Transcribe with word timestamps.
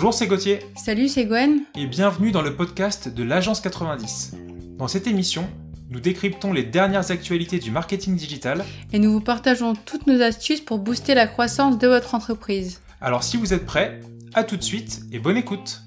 Bonjour, 0.00 0.14
c'est 0.14 0.28
Gauthier. 0.28 0.60
Salut, 0.76 1.08
c'est 1.08 1.24
Gwen. 1.24 1.64
Et 1.74 1.86
bienvenue 1.86 2.30
dans 2.30 2.40
le 2.40 2.54
podcast 2.54 3.08
de 3.08 3.24
l'Agence 3.24 3.60
90. 3.60 4.36
Dans 4.78 4.86
cette 4.86 5.08
émission, 5.08 5.50
nous 5.90 5.98
décryptons 5.98 6.52
les 6.52 6.62
dernières 6.62 7.10
actualités 7.10 7.58
du 7.58 7.72
marketing 7.72 8.14
digital. 8.14 8.64
Et 8.92 9.00
nous 9.00 9.10
vous 9.10 9.20
partageons 9.20 9.74
toutes 9.74 10.06
nos 10.06 10.22
astuces 10.22 10.60
pour 10.60 10.78
booster 10.78 11.16
la 11.16 11.26
croissance 11.26 11.78
de 11.78 11.88
votre 11.88 12.14
entreprise. 12.14 12.80
Alors 13.00 13.24
si 13.24 13.36
vous 13.36 13.52
êtes 13.52 13.66
prêts, 13.66 13.98
à 14.34 14.44
tout 14.44 14.56
de 14.56 14.62
suite 14.62 15.00
et 15.10 15.18
bonne 15.18 15.36
écoute. 15.36 15.82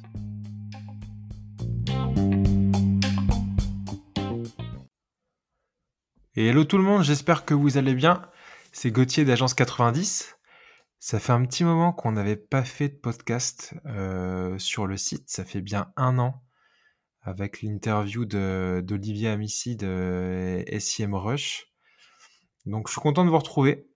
Et 6.35 6.47
hello 6.47 6.65
tout 6.65 6.77
le 6.77 6.83
monde, 6.83 7.03
j'espère 7.03 7.45
que 7.45 7.53
vous 7.53 7.77
allez 7.77 7.93
bien. 7.93 8.23
C'est 8.73 8.91
Gauthier 8.91 9.23
d'Agence 9.23 9.53
90. 9.53 10.35
Ça 11.03 11.19
fait 11.19 11.31
un 11.31 11.43
petit 11.45 11.63
moment 11.63 11.93
qu'on 11.93 12.11
n'avait 12.11 12.35
pas 12.35 12.63
fait 12.63 12.89
de 12.89 12.93
podcast 12.93 13.73
euh, 13.87 14.59
sur 14.59 14.85
le 14.85 14.97
site. 14.97 15.31
Ça 15.31 15.43
fait 15.43 15.59
bien 15.59 15.91
un 15.95 16.19
an 16.19 16.43
avec 17.23 17.63
l'interview 17.63 18.23
d'Olivier 18.23 19.29
Amici 19.29 19.75
de 19.75 20.63
SIM 20.77 21.15
Rush. 21.15 21.73
Donc 22.67 22.87
je 22.87 22.91
suis 22.91 23.01
content 23.01 23.25
de 23.25 23.31
vous 23.31 23.39
retrouver 23.39 23.89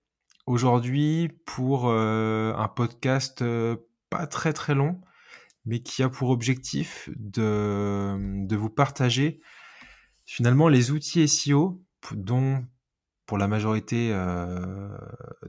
aujourd'hui 0.48 1.30
pour 1.46 1.90
euh, 1.90 2.56
un 2.56 2.68
podcast 2.68 3.44
euh, 3.44 3.76
pas 4.10 4.26
très 4.26 4.52
très 4.52 4.74
long, 4.74 5.00
mais 5.64 5.84
qui 5.84 6.02
a 6.02 6.10
pour 6.10 6.32
objectif 6.32 7.12
de, 7.18 8.18
de 8.48 8.56
vous 8.56 8.72
partager 8.72 9.42
finalement 10.26 10.70
les 10.70 10.90
outils 10.90 11.28
SEO 11.28 11.86
dont 12.14 12.66
pour 13.26 13.38
la 13.38 13.48
majorité, 13.48 14.12
euh, 14.14 14.90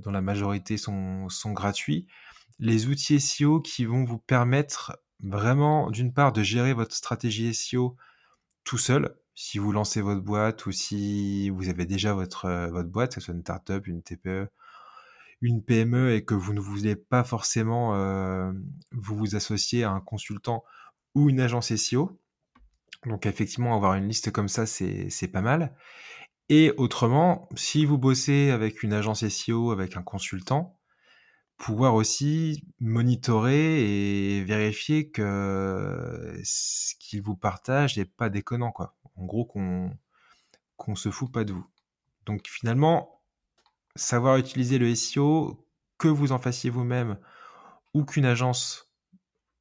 dont 0.00 0.10
la 0.10 0.22
majorité 0.22 0.76
sont, 0.76 1.28
gratuits, 1.46 2.06
les 2.58 2.86
outils 2.86 3.20
SEO 3.20 3.60
qui 3.60 3.84
vont 3.84 4.04
vous 4.04 4.18
permettre 4.18 4.98
vraiment, 5.20 5.90
d'une 5.90 6.12
part, 6.12 6.32
de 6.32 6.42
gérer 6.42 6.72
votre 6.72 6.94
stratégie 6.94 7.54
SEO 7.54 7.96
tout 8.64 8.78
seul, 8.78 9.16
si 9.34 9.58
vous 9.58 9.72
lancez 9.72 10.00
votre 10.00 10.22
boîte 10.22 10.66
ou 10.66 10.72
si 10.72 11.50
vous 11.50 11.68
avez 11.68 11.86
déjà 11.86 12.14
votre, 12.14 12.46
euh, 12.46 12.68
votre 12.68 12.88
boîte, 12.88 13.14
que 13.14 13.20
ce 13.20 13.26
soit 13.26 13.34
une 13.34 13.42
startup, 13.42 13.86
une 13.86 14.02
TPE, 14.02 14.48
une 15.42 15.62
PME 15.62 16.14
et 16.14 16.24
que 16.24 16.34
vous 16.34 16.54
ne 16.54 16.60
voulez 16.60 16.96
pas 16.96 17.24
forcément 17.24 17.94
euh, 17.94 18.50
vous 18.92 19.16
vous 19.16 19.36
associer 19.36 19.84
à 19.84 19.90
un 19.90 20.00
consultant 20.00 20.64
ou 21.14 21.28
une 21.28 21.40
agence 21.40 21.74
SEO. 21.74 22.18
Donc 23.04 23.26
effectivement, 23.26 23.76
avoir 23.76 23.94
une 23.94 24.08
liste 24.08 24.32
comme 24.32 24.48
ça, 24.48 24.66
c'est 24.66 25.30
pas 25.32 25.42
mal. 25.42 25.74
Et 26.48 26.72
autrement, 26.76 27.48
si 27.56 27.84
vous 27.84 27.98
bossez 27.98 28.50
avec 28.50 28.82
une 28.82 28.92
agence 28.92 29.26
SEO, 29.26 29.72
avec 29.72 29.96
un 29.96 30.02
consultant, 30.02 30.78
pouvoir 31.56 31.94
aussi 31.94 32.64
monitorer 32.78 34.38
et 34.38 34.44
vérifier 34.44 35.10
que 35.10 36.38
ce 36.44 36.94
qu'il 37.00 37.22
vous 37.22 37.36
partage 37.36 37.96
n'est 37.96 38.04
pas 38.04 38.28
déconnant, 38.28 38.70
quoi. 38.70 38.94
En 39.16 39.24
gros, 39.24 39.44
qu'on 39.44 40.94
se 40.94 41.10
fout 41.10 41.32
pas 41.32 41.44
de 41.44 41.52
vous. 41.52 41.66
Donc 42.26 42.46
finalement, 42.46 43.22
savoir 43.94 44.36
utiliser 44.36 44.78
le 44.78 44.94
SEO, 44.94 45.66
que 45.98 46.08
vous 46.08 46.32
en 46.32 46.38
fassiez 46.38 46.68
vous-même 46.70 47.18
ou 47.94 48.04
qu'une 48.04 48.26
agence 48.26 48.92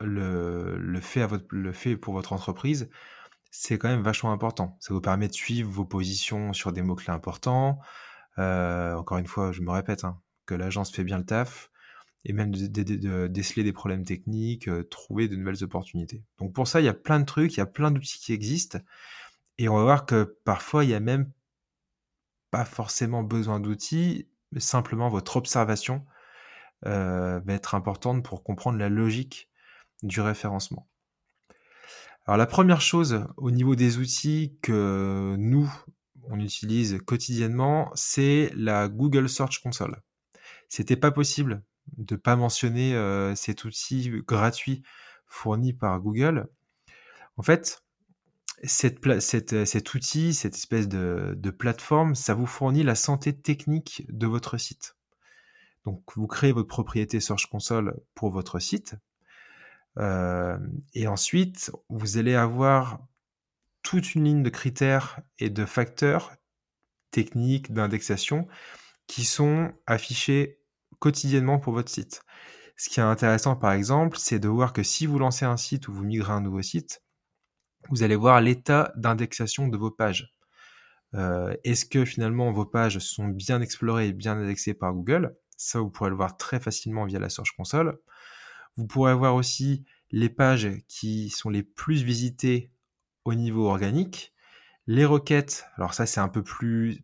le 0.02 1.00
fait 1.02 1.96
pour 1.96 2.14
votre 2.14 2.34
entreprise, 2.34 2.90
c'est 3.58 3.78
quand 3.78 3.88
même 3.90 4.02
vachement 4.02 4.32
important. 4.32 4.78
Ça 4.82 4.94
vous 4.94 5.02
permet 5.02 5.28
de 5.28 5.34
suivre 5.34 5.72
vos 5.72 5.86
positions 5.86 6.54
sur 6.54 6.74
des 6.74 6.82
mots-clés 6.82 7.14
importants. 7.14 7.80
Euh, 8.38 8.94
encore 8.96 9.18
une 9.18 9.28
fois, 9.28 9.52
je 9.52 9.62
me 9.62 9.72
répète, 9.72 10.04
hein, 10.04 10.20
que 10.46 10.56
l'agence 10.56 10.92
fait 10.92 11.04
bien 11.04 11.18
le 11.18 11.26
taf 11.26 11.72
et 12.26 12.34
même 12.34 12.52
de, 12.52 13.28
déceler 13.28 13.64
des 13.64 13.72
problèmes 13.72 14.04
techniques, 14.04 14.68
euh, 14.68 14.84
trouver 14.84 15.28
de 15.28 15.36
nouvelles 15.36 15.64
opportunités. 15.64 16.24
Donc 16.40 16.54
pour 16.54 16.68
ça, 16.68 16.82
il 16.82 16.86
y 16.86 16.90
a 16.90 16.94
plein 16.94 17.20
de 17.20 17.26
trucs, 17.26 17.54
il 17.54 17.58
y 17.58 17.62
a 17.62 17.68
plein 17.68 17.92
d'outils 17.92 18.20
qui 18.20 18.34
existent. 18.34 18.80
Et 19.58 19.70
on 19.70 19.76
va 19.76 19.84
voir 19.84 20.06
que 20.06 20.38
parfois, 20.44 20.84
il 20.84 20.90
y 20.90 20.96
a 20.96 21.00
même 21.00 21.32
pas 22.52 22.66
forcément 22.66 23.24
besoin 23.24 23.60
d'outils, 23.60 24.28
mais 24.52 24.60
simplement 24.60 25.10
votre 25.10 25.38
observation 25.38 26.06
euh, 26.86 27.40
va 27.46 27.54
être 27.54 27.76
importante 27.76 28.24
pour 28.24 28.44
comprendre 28.44 28.80
la 28.80 28.90
logique 28.90 29.50
du 30.04 30.20
référencement. 30.20 30.88
Alors 32.26 32.38
la 32.38 32.48
première 32.48 32.82
chose 32.82 33.28
au 33.38 33.52
niveau 33.52 33.76
des 33.76 34.00
outils 34.00 34.58
que 34.64 35.36
nous, 35.38 35.72
on 36.24 36.40
utilise 36.40 37.00
quotidiennement, 37.06 37.92
c'est 37.94 38.52
la 38.56 38.88
Google 38.88 39.30
Search 39.30 39.62
Console. 39.62 40.02
C'était 40.68 40.96
pas 40.96 41.12
possible 41.12 41.62
de 41.98 42.16
pas 42.16 42.36
mentionner 42.36 42.96
euh, 42.96 43.36
cet 43.36 43.64
outil 43.64 44.10
gratuit 44.28 44.82
fourni 45.28 45.74
par 45.74 46.00
Google. 46.02 46.48
En 47.38 47.44
fait, 47.44 47.84
cette, 48.64 49.00
cet 49.20 49.94
outil, 49.94 50.34
cette 50.34 50.56
espèce 50.56 50.88
de, 50.88 51.36
de, 51.38 51.50
plateforme, 51.52 52.16
ça 52.16 52.34
vous 52.34 52.48
fournit 52.48 52.82
la 52.82 52.96
santé 52.96 53.38
technique 53.38 54.04
de 54.10 54.26
votre 54.26 54.58
site. 54.58 54.98
Donc, 55.84 56.02
vous 56.16 56.26
créez 56.26 56.52
votre 56.52 56.68
propriété 56.68 57.20
Search 57.20 57.46
Console 57.46 58.00
pour 58.16 58.32
votre 58.32 58.58
site. 58.58 58.96
Euh, 59.98 60.58
et 60.94 61.08
ensuite, 61.08 61.72
vous 61.90 62.18
allez 62.18 62.36
avoir 62.36 63.00
toute 63.82 64.16
une 64.16 64.26
ligne 64.26 64.44
de 64.44 64.50
critères 64.50 65.20
et 65.40 65.50
de 65.50 65.66
facteurs 65.66 66.34
techniques 67.12 67.72
d'indexation 67.74 68.48
qui 69.08 69.26
sont 69.26 69.74
affichés 69.88 70.60
quotidiennement 71.00 71.60
pour 71.60 71.74
votre 71.74 71.92
site. 71.92 72.24
Ce 72.78 72.90
qui 72.90 73.00
est 73.00 73.04
intéressant, 73.04 73.56
par 73.56 73.72
exemple, 73.72 74.18
c'est 74.18 74.40
de 74.40 74.50
voir 74.50 74.74
que 74.74 74.84
si 74.84 75.06
vous 75.06 75.20
lancez 75.20 75.46
un 75.46 75.58
site 75.58 75.88
ou 75.88 75.94
vous 75.94 76.04
migrez 76.04 76.34
un 76.34 76.42
nouveau 76.42 76.62
site, 76.62 77.04
vous 77.90 78.04
allez 78.04 78.16
voir 78.16 78.42
l'état 78.42 78.92
d'indexation 78.96 79.68
de 79.68 79.78
vos 79.78 79.92
pages. 79.92 80.34
Euh, 81.14 81.56
Est-ce 81.64 81.86
que 81.86 82.04
finalement 82.04 82.52
vos 82.52 82.66
pages 82.66 83.00
sont 83.00 83.28
bien 83.28 83.62
explorées 83.62 84.08
et 84.08 84.14
bien 84.14 84.38
indexées 84.38 84.74
par 84.74 84.94
Google? 84.94 85.38
Ça, 85.58 85.80
vous 85.80 85.90
pourrez 85.90 86.10
le 86.10 86.16
voir 86.16 86.38
très 86.38 86.60
facilement 86.60 87.06
via 87.06 87.20
la 87.20 87.30
Search 87.30 87.56
Console. 87.56 87.98
Vous 88.78 88.88
pourrez 88.88 89.14
voir 89.14 89.36
aussi 89.36 89.86
les 90.12 90.30
pages 90.30 90.70
qui 90.88 91.30
sont 91.30 91.50
les 91.50 91.64
plus 91.64 92.04
visitées 92.04 92.72
au 93.24 93.34
niveau 93.34 93.68
organique. 93.68 94.34
Les 94.88 95.06
requêtes, 95.06 95.66
alors 95.78 95.94
ça 95.94 96.06
c'est 96.06 96.20
un 96.20 96.30
peu 96.30 96.44
plus... 96.44 97.04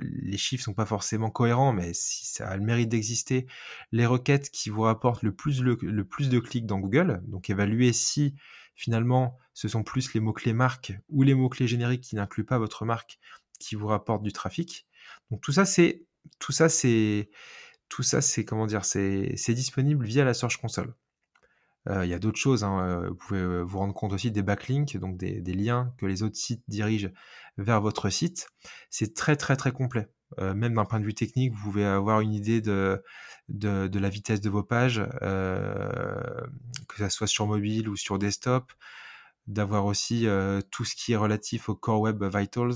Les 0.00 0.36
chiffres 0.36 0.62
sont 0.62 0.74
pas 0.74 0.86
forcément 0.86 1.28
cohérents, 1.28 1.72
mais 1.72 1.90
ça 1.92 2.48
a 2.48 2.56
le 2.56 2.62
mérite 2.62 2.88
d'exister. 2.88 3.48
Les 3.90 4.06
requêtes 4.06 4.50
qui 4.50 4.70
vous 4.70 4.82
rapportent 4.82 5.24
le 5.24 5.34
plus, 5.34 5.60
le, 5.60 6.04
plus 6.04 6.28
de 6.28 6.38
clics 6.38 6.66
dans 6.66 6.78
Google, 6.78 7.20
donc 7.26 7.50
évaluer 7.50 7.92
si 7.92 8.36
finalement 8.76 9.36
ce 9.54 9.66
sont 9.66 9.82
plus 9.82 10.14
les 10.14 10.20
mots-clés 10.20 10.52
marques 10.52 10.92
ou 11.08 11.24
les 11.24 11.34
mots-clés 11.34 11.66
génériques 11.66 12.02
qui 12.02 12.14
n'incluent 12.14 12.44
pas 12.44 12.58
votre 12.58 12.84
marque 12.84 13.18
qui 13.58 13.74
vous 13.74 13.88
rapportent 13.88 14.22
du 14.22 14.32
trafic. 14.32 14.86
Donc 15.32 15.40
tout 15.40 15.50
ça 15.50 15.64
c'est 15.64 16.06
tout 16.38 16.52
ça 16.52 16.68
c'est 16.68 17.28
tout 17.88 18.02
ça 18.02 18.20
c'est 18.20 18.44
comment 18.44 18.66
dire 18.66 18.84
c'est 18.84 19.54
disponible 19.54 20.04
via 20.04 20.24
la 20.24 20.34
Search 20.34 20.58
Console. 20.58 20.94
Euh, 21.88 22.04
il 22.04 22.10
y 22.10 22.14
a 22.14 22.18
d'autres 22.18 22.38
choses. 22.38 22.64
Hein, 22.64 22.80
euh, 22.80 23.08
vous 23.08 23.14
pouvez 23.14 23.40
euh, 23.40 23.62
vous 23.62 23.78
rendre 23.78 23.94
compte 23.94 24.12
aussi 24.12 24.30
des 24.30 24.42
backlinks, 24.42 24.96
donc 24.98 25.16
des, 25.16 25.40
liens 25.54 25.92
que 25.98 26.06
les 26.06 26.22
autres 26.22 26.36
sites 26.36 26.62
dirigent 26.68 27.08
vers 27.56 27.80
votre 27.80 28.10
site. 28.10 28.48
C'est 28.90 29.14
très 29.14 29.36
très 29.36 29.56
très 29.56 29.72
complet. 29.72 30.08
même 30.38 30.74
d'un 30.74 30.84
point 30.84 31.00
de 31.00 31.04
vue 31.04 31.14
technique, 31.14 31.52
vous 31.54 31.70
pouvez 31.70 31.84
avoir 31.84 32.20
une 32.20 32.32
idée 32.34 32.60
de, 32.60 33.02
la 33.48 34.08
vitesse 34.08 34.40
de 34.40 34.50
vos 34.50 34.62
pages, 34.62 35.02
que 35.20 36.96
ce 36.98 37.08
soit 37.08 37.26
sur 37.26 37.46
mobile 37.46 37.88
ou 37.88 37.96
sur 37.96 38.18
desktop, 38.18 38.70
d'avoir 39.46 39.86
aussi 39.86 40.26
tout 40.70 40.84
ce 40.84 40.94
qui 40.94 41.12
est 41.12 41.16
relatif 41.16 41.68
au 41.68 41.74
Core 41.74 42.00
Web 42.00 42.22
Vitals. 42.22 42.74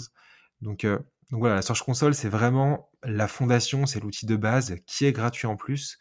Donc, 0.62 0.84
donc 0.84 1.40
voilà, 1.40 1.56
la 1.56 1.62
Search 1.62 1.82
Console, 1.82 2.14
c'est 2.14 2.28
vraiment 2.28 2.90
la 3.04 3.28
fondation, 3.28 3.86
c'est 3.86 4.00
l'outil 4.00 4.26
de 4.26 4.36
base 4.36 4.76
qui 4.86 5.04
est 5.06 5.12
gratuit 5.12 5.46
en 5.46 5.56
plus 5.56 5.98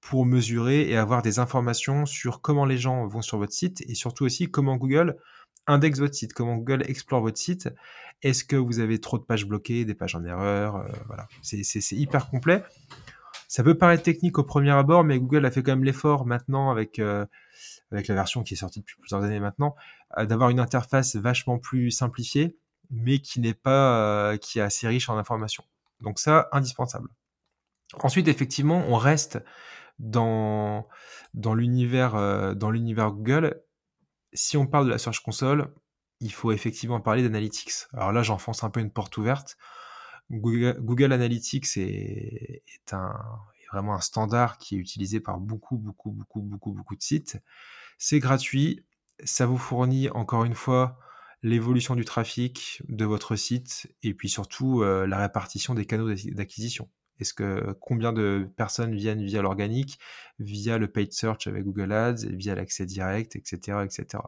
pour 0.00 0.26
mesurer 0.26 0.88
et 0.88 0.96
avoir 0.96 1.22
des 1.22 1.38
informations 1.38 2.06
sur 2.06 2.42
comment 2.42 2.66
les 2.66 2.76
gens 2.76 3.06
vont 3.06 3.22
sur 3.22 3.38
votre 3.38 3.52
site 3.52 3.82
et 3.88 3.94
surtout 3.94 4.24
aussi 4.24 4.50
comment 4.50 4.76
Google 4.76 5.16
indexe 5.66 5.98
votre 5.98 6.14
site, 6.14 6.34
comment 6.34 6.56
Google 6.56 6.84
explore 6.86 7.22
votre 7.22 7.38
site. 7.38 7.70
Est-ce 8.22 8.44
que 8.44 8.56
vous 8.56 8.80
avez 8.80 9.00
trop 9.00 9.18
de 9.18 9.24
pages 9.24 9.46
bloquées, 9.46 9.84
des 9.84 9.94
pages 9.94 10.14
en 10.14 10.24
erreur 10.24 10.76
euh, 10.76 10.88
Voilà, 11.06 11.26
c'est 11.42 11.92
hyper 11.92 12.28
complet. 12.28 12.62
Ça 13.48 13.62
peut 13.62 13.76
paraître 13.76 14.02
technique 14.02 14.38
au 14.38 14.44
premier 14.44 14.72
abord, 14.72 15.04
mais 15.04 15.18
Google 15.18 15.46
a 15.46 15.50
fait 15.50 15.62
quand 15.62 15.72
même 15.72 15.84
l'effort 15.84 16.26
maintenant 16.26 16.70
avec 16.70 16.98
euh, 16.98 17.24
avec 17.90 18.08
la 18.08 18.14
version 18.14 18.42
qui 18.42 18.54
est 18.54 18.56
sortie 18.56 18.80
depuis 18.80 18.96
plusieurs 18.98 19.22
années 19.22 19.40
maintenant, 19.40 19.74
euh, 20.18 20.26
d'avoir 20.26 20.50
une 20.50 20.60
interface 20.60 21.16
vachement 21.16 21.58
plus 21.58 21.90
simplifiée, 21.90 22.58
mais 22.90 23.20
qui 23.20 23.40
n'est 23.40 23.54
pas 23.54 24.36
qui 24.38 24.58
est 24.58 24.62
assez 24.62 24.86
riche 24.86 25.08
en 25.08 25.16
informations. 25.16 25.64
Donc 26.00 26.18
ça, 26.18 26.48
indispensable. 26.52 27.08
Ensuite, 28.02 28.28
effectivement, 28.28 28.84
on 28.88 28.96
reste 28.96 29.38
dans, 29.98 30.88
euh, 31.36 32.54
dans 32.54 32.70
l'univers 32.70 33.12
Google, 33.12 33.62
si 34.32 34.56
on 34.56 34.66
parle 34.66 34.86
de 34.86 34.90
la 34.90 34.98
Search 34.98 35.20
Console, 35.20 35.72
il 36.20 36.32
faut 36.32 36.52
effectivement 36.52 37.00
parler 37.00 37.22
d'Analytics. 37.22 37.86
Alors 37.92 38.12
là, 38.12 38.22
j'enfonce 38.22 38.64
un 38.64 38.70
peu 38.70 38.80
une 38.80 38.90
porte 38.90 39.16
ouverte. 39.16 39.56
Google, 40.30 41.12
Analytics 41.12 41.76
est, 41.76 42.62
est, 42.66 42.92
un, 42.94 43.14
est 43.60 43.66
vraiment 43.70 43.94
un 43.94 44.00
standard 44.00 44.58
qui 44.58 44.76
est 44.76 44.78
utilisé 44.78 45.20
par 45.20 45.38
beaucoup, 45.38 45.76
beaucoup, 45.76 46.10
beaucoup, 46.10 46.40
beaucoup, 46.40 46.72
beaucoup 46.72 46.96
de 46.96 47.02
sites. 47.02 47.38
C'est 47.98 48.20
gratuit, 48.20 48.84
ça 49.22 49.46
vous 49.46 49.58
fournit 49.58 50.08
encore 50.10 50.44
une 50.44 50.54
fois 50.54 50.98
l'évolution 51.44 51.94
du 51.94 52.06
trafic 52.06 52.82
de 52.88 53.04
votre 53.04 53.36
site 53.36 53.94
et 54.02 54.14
puis 54.14 54.30
surtout 54.30 54.82
euh, 54.82 55.06
la 55.06 55.18
répartition 55.18 55.74
des 55.74 55.84
canaux 55.84 56.12
d'acquisition. 56.32 56.88
Est-ce 57.20 57.34
que 57.34 57.76
combien 57.80 58.14
de 58.14 58.48
personnes 58.56 58.94
viennent 58.94 59.22
via 59.22 59.42
l'organique, 59.42 60.00
via 60.38 60.78
le 60.78 60.88
paid 60.88 61.12
search 61.12 61.46
avec 61.46 61.62
Google 61.62 61.92
Ads, 61.92 62.26
via 62.30 62.54
l'accès 62.54 62.86
direct, 62.86 63.36
etc., 63.36 63.78
etc. 63.84 64.22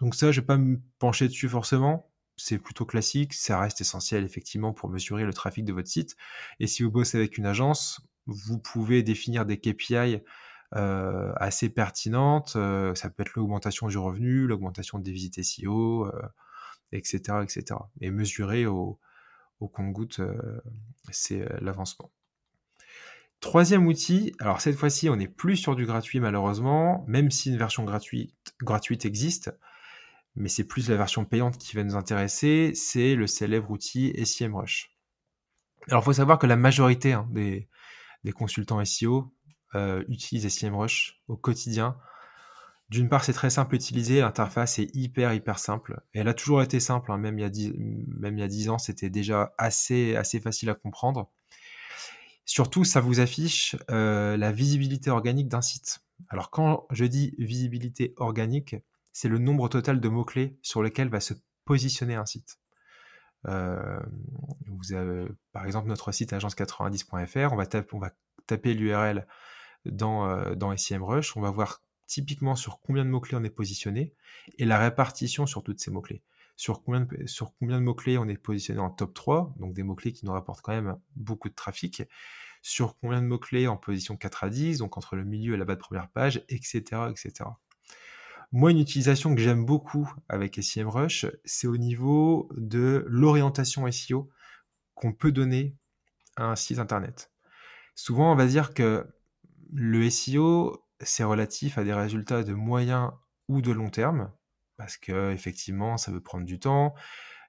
Donc 0.00 0.14
ça, 0.14 0.32
je 0.32 0.40
vais 0.40 0.46
pas 0.46 0.56
me 0.56 0.80
pencher 0.98 1.28
dessus 1.28 1.50
forcément. 1.50 2.10
C'est 2.36 2.58
plutôt 2.58 2.86
classique. 2.86 3.34
Ça 3.34 3.60
reste 3.60 3.82
essentiel 3.82 4.24
effectivement 4.24 4.72
pour 4.72 4.88
mesurer 4.88 5.24
le 5.24 5.34
trafic 5.34 5.66
de 5.66 5.72
votre 5.74 5.88
site. 5.88 6.16
Et 6.60 6.66
si 6.66 6.82
vous 6.82 6.90
bossez 6.90 7.18
avec 7.18 7.36
une 7.36 7.46
agence, 7.46 8.00
vous 8.26 8.58
pouvez 8.58 9.02
définir 9.02 9.44
des 9.44 9.58
KPI 9.58 10.22
euh, 10.76 11.32
assez 11.36 11.68
pertinentes. 11.68 12.54
Euh, 12.56 12.94
ça 12.94 13.08
peut 13.10 13.22
être 13.22 13.34
l'augmentation 13.34 13.88
du 13.88 13.98
revenu, 13.98 14.46
l'augmentation 14.46 14.98
des 14.98 15.12
visites 15.12 15.42
SEO, 15.42 16.10
etc., 16.92 17.20
etc. 17.42 17.80
Et 18.00 18.10
mesurer 18.10 18.66
au, 18.66 18.98
compte-goutte, 19.60 20.20
euh, 20.20 20.60
c'est 21.10 21.46
l'avancement. 21.60 22.10
Troisième 23.40 23.86
outil, 23.86 24.34
alors 24.40 24.60
cette 24.60 24.76
fois-ci, 24.76 25.08
on 25.08 25.16
n'est 25.16 25.28
plus 25.28 25.56
sur 25.56 25.76
du 25.76 25.86
gratuit 25.86 26.18
malheureusement, 26.18 27.04
même 27.06 27.30
si 27.30 27.50
une 27.50 27.56
version 27.56 27.84
gratuite, 27.84 28.34
gratuite 28.60 29.04
existe, 29.06 29.52
mais 30.34 30.48
c'est 30.48 30.64
plus 30.64 30.88
la 30.88 30.96
version 30.96 31.24
payante 31.24 31.56
qui 31.56 31.76
va 31.76 31.84
nous 31.84 31.94
intéresser, 31.94 32.72
c'est 32.74 33.14
le 33.14 33.26
célèbre 33.26 33.70
outil 33.70 34.12
SEMrush. 34.24 34.90
Alors 35.88 36.02
il 36.02 36.04
faut 36.04 36.12
savoir 36.12 36.38
que 36.38 36.46
la 36.46 36.56
majorité 36.56 37.12
hein, 37.12 37.28
des, 37.30 37.68
consultants 38.34 38.84
SEO 38.84 39.32
euh, 39.74 40.04
utilisent 40.08 40.48
SEMrush 40.48 41.20
au 41.28 41.36
quotidien 41.36 41.96
d'une 42.88 43.10
part, 43.10 43.22
c'est 43.22 43.34
très 43.34 43.50
simple 43.50 43.74
à 43.74 43.76
utiliser, 43.76 44.20
l'interface 44.20 44.78
est 44.78 44.94
hyper 44.94 45.34
hyper 45.34 45.58
simple. 45.58 46.00
Elle 46.14 46.26
a 46.26 46.34
toujours 46.34 46.62
été 46.62 46.80
simple, 46.80 47.12
hein, 47.12 47.18
même, 47.18 47.38
il 47.38 47.42
y 47.42 47.44
a 47.44 47.50
10, 47.50 47.74
même 47.76 48.38
il 48.38 48.40
y 48.40 48.44
a 48.44 48.48
10 48.48 48.70
ans, 48.70 48.78
c'était 48.78 49.10
déjà 49.10 49.52
assez, 49.58 50.16
assez 50.16 50.40
facile 50.40 50.70
à 50.70 50.74
comprendre. 50.74 51.30
Surtout, 52.46 52.84
ça 52.84 53.00
vous 53.02 53.20
affiche 53.20 53.76
euh, 53.90 54.38
la 54.38 54.52
visibilité 54.52 55.10
organique 55.10 55.48
d'un 55.48 55.60
site. 55.60 56.00
Alors 56.30 56.50
quand 56.50 56.86
je 56.90 57.04
dis 57.04 57.34
visibilité 57.38 58.14
organique, 58.16 58.76
c'est 59.12 59.28
le 59.28 59.38
nombre 59.38 59.68
total 59.68 60.00
de 60.00 60.08
mots-clés 60.08 60.58
sur 60.62 60.82
lesquels 60.82 61.10
va 61.10 61.20
se 61.20 61.34
positionner 61.66 62.14
un 62.14 62.24
site. 62.24 62.58
Euh, 63.46 64.00
par 65.52 65.66
exemple, 65.66 65.88
notre 65.88 66.10
site 66.10 66.32
agence90.fr, 66.32 67.52
on 67.52 67.56
va, 67.56 67.66
taper, 67.66 67.94
on 67.94 67.98
va 67.98 68.12
taper 68.46 68.72
l'URL 68.72 69.26
dans, 69.84 70.28
euh, 70.28 70.54
dans 70.54 70.76
SEMrush, 70.76 71.36
on 71.36 71.40
va 71.40 71.50
voir 71.50 71.82
typiquement 72.06 72.56
sur 72.56 72.80
combien 72.80 73.04
de 73.04 73.10
mots-clés 73.10 73.36
on 73.36 73.44
est 73.44 73.50
positionné 73.50 74.14
et 74.58 74.64
la 74.64 74.78
répartition 74.78 75.46
sur 75.46 75.62
toutes 75.62 75.80
ces 75.80 75.90
mots-clés. 75.90 76.22
Sur 76.56 76.82
combien 76.82 77.02
de, 77.02 77.26
sur 77.26 77.54
combien 77.58 77.78
de 77.78 77.84
mots-clés 77.84 78.18
on 78.18 78.26
est 78.26 78.36
positionné 78.36 78.80
en 78.80 78.90
top 78.90 79.14
3, 79.14 79.54
donc 79.58 79.74
des 79.74 79.84
mots-clés 79.84 80.12
qui 80.12 80.26
nous 80.26 80.32
rapportent 80.32 80.62
quand 80.62 80.72
même 80.72 80.98
beaucoup 81.14 81.48
de 81.48 81.54
trafic, 81.54 82.02
sur 82.62 82.98
combien 82.98 83.20
de 83.20 83.26
mots-clés 83.26 83.68
en 83.68 83.76
position 83.76 84.16
4 84.16 84.44
à 84.44 84.50
10, 84.50 84.78
donc 84.78 84.96
entre 84.96 85.14
le 85.14 85.24
milieu 85.24 85.54
et 85.54 85.56
la 85.56 85.64
bas 85.64 85.74
de 85.74 85.80
première 85.80 86.08
page, 86.08 86.42
etc. 86.48 86.82
etc. 87.10 87.50
Moi, 88.50 88.70
une 88.70 88.78
utilisation 88.78 89.34
que 89.34 89.40
j'aime 89.40 89.64
beaucoup 89.64 90.10
avec 90.28 90.62
SEMrush, 90.62 91.26
c'est 91.44 91.66
au 91.66 91.76
niveau 91.76 92.48
de 92.56 93.04
l'orientation 93.06 93.90
SEO 93.92 94.30
qu'on 94.94 95.12
peut 95.12 95.32
donner 95.32 95.76
à 96.36 96.44
un 96.44 96.56
site 96.56 96.78
internet. 96.78 97.30
Souvent, 97.94 98.32
on 98.32 98.36
va 98.36 98.46
dire 98.46 98.72
que 98.72 99.06
le 99.72 100.08
SEO, 100.10 100.84
c'est 101.00 101.24
relatif 101.24 101.78
à 101.78 101.84
des 101.84 101.92
résultats 101.92 102.42
de 102.42 102.54
moyen 102.54 103.18
ou 103.48 103.62
de 103.62 103.72
long 103.72 103.90
terme, 103.90 104.32
parce 104.76 104.96
que 104.96 105.32
effectivement, 105.32 105.96
ça 105.96 106.12
veut 106.12 106.20
prendre 106.20 106.44
du 106.44 106.58
temps. 106.58 106.94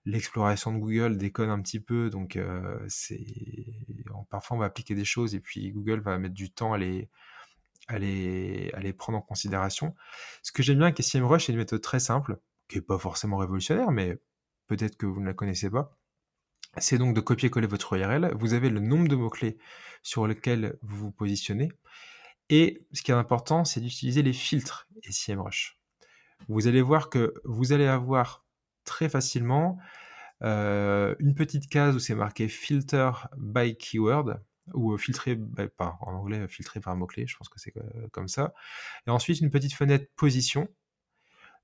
L'exploration 0.05 0.71
de 0.73 0.77
Google 0.79 1.17
déconne 1.17 1.49
un 1.49 1.61
petit 1.61 1.79
peu, 1.79 2.09
donc 2.09 2.35
euh, 2.35 2.79
c'est 2.87 3.25
parfois 4.29 4.57
on 4.57 4.59
va 4.59 4.65
appliquer 4.65 4.95
des 4.95 5.05
choses 5.05 5.35
et 5.35 5.39
puis 5.39 5.71
Google 5.71 5.99
va 5.99 6.17
mettre 6.17 6.33
du 6.33 6.51
temps 6.51 6.73
à 6.73 6.77
les 6.77 7.09
prendre 8.97 9.17
en 9.17 9.21
considération. 9.21 9.95
Ce 10.41 10.51
que 10.51 10.63
j'aime 10.63 10.77
bien 10.77 10.87
avec 10.87 11.03
SEMrush, 11.03 11.45
c'est 11.45 11.51
une 11.51 11.57
méthode 11.57 11.81
très 11.81 11.99
simple, 11.99 12.39
qui 12.67 12.77
n'est 12.77 12.81
pas 12.81 12.97
forcément 12.97 13.37
révolutionnaire, 13.37 13.91
mais 13.91 14.17
peut-être 14.67 14.95
que 14.97 15.05
vous 15.05 15.19
ne 15.19 15.25
la 15.25 15.33
connaissez 15.33 15.69
pas. 15.69 15.97
C'est 16.77 16.97
donc 16.97 17.15
de 17.15 17.21
copier-coller 17.21 17.67
votre 17.67 17.97
URL. 17.97 18.31
Vous 18.35 18.53
avez 18.53 18.69
le 18.69 18.79
nombre 18.79 19.07
de 19.07 19.15
mots-clés 19.15 19.57
sur 20.03 20.27
lesquels 20.27 20.77
vous 20.81 20.97
vous 20.97 21.11
positionnez. 21.11 21.71
Et 22.49 22.85
ce 22.93 23.01
qui 23.01 23.11
est 23.11 23.15
important, 23.15 23.65
c'est 23.65 23.79
d'utiliser 23.79 24.21
les 24.21 24.33
filtres 24.33 24.87
SEMrush. 25.09 25.79
Vous 26.47 26.67
allez 26.67 26.81
voir 26.81 27.09
que 27.09 27.33
vous 27.43 27.73
allez 27.73 27.85
avoir 27.85 28.45
très 28.85 29.09
facilement 29.09 29.77
euh, 30.43 31.15
une 31.19 31.35
petite 31.35 31.69
case 31.69 31.95
où 31.95 31.99
c'est 31.99 32.15
marqué 32.15 32.47
filter 32.47 33.11
by 33.37 33.75
keyword 33.77 34.41
ou 34.73 34.97
filtré, 34.97 35.37
pas 35.77 35.97
en 36.01 36.13
anglais, 36.13 36.47
filtré 36.47 36.79
par 36.79 36.95
mot-clé, 36.95 37.25
je 37.27 37.35
pense 37.37 37.49
que 37.49 37.59
c'est 37.59 37.75
euh, 37.77 38.07
comme 38.11 38.27
ça. 38.27 38.53
Et 39.07 39.09
ensuite, 39.09 39.41
une 39.41 39.49
petite 39.49 39.73
fenêtre 39.73 40.05
position. 40.15 40.67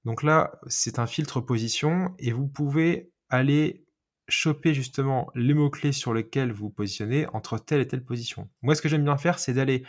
Donc 0.06 0.24
là, 0.24 0.60
c'est 0.68 1.00
un 1.00 1.08
filtre 1.08 1.40
position 1.40 2.14
et 2.20 2.32
vous 2.32 2.48
pouvez 2.48 3.12
aller 3.30 3.86
choper 4.28 4.74
justement 4.74 5.32
les 5.36 5.54
mots-clés 5.54 5.92
sur 5.92 6.14
lesquels 6.14 6.52
vous 6.52 6.70
positionnez 6.70 7.28
entre 7.28 7.58
telle 7.58 7.82
et 7.82 7.88
telle 7.88 8.04
position. 8.04 8.50
Moi, 8.62 8.76
ce 8.76 8.82
que 8.82 8.90
j'aime 8.90 9.04
bien 9.04 9.18
faire, 9.18 9.40
c'est 9.40 9.54
d'aller 9.54 9.84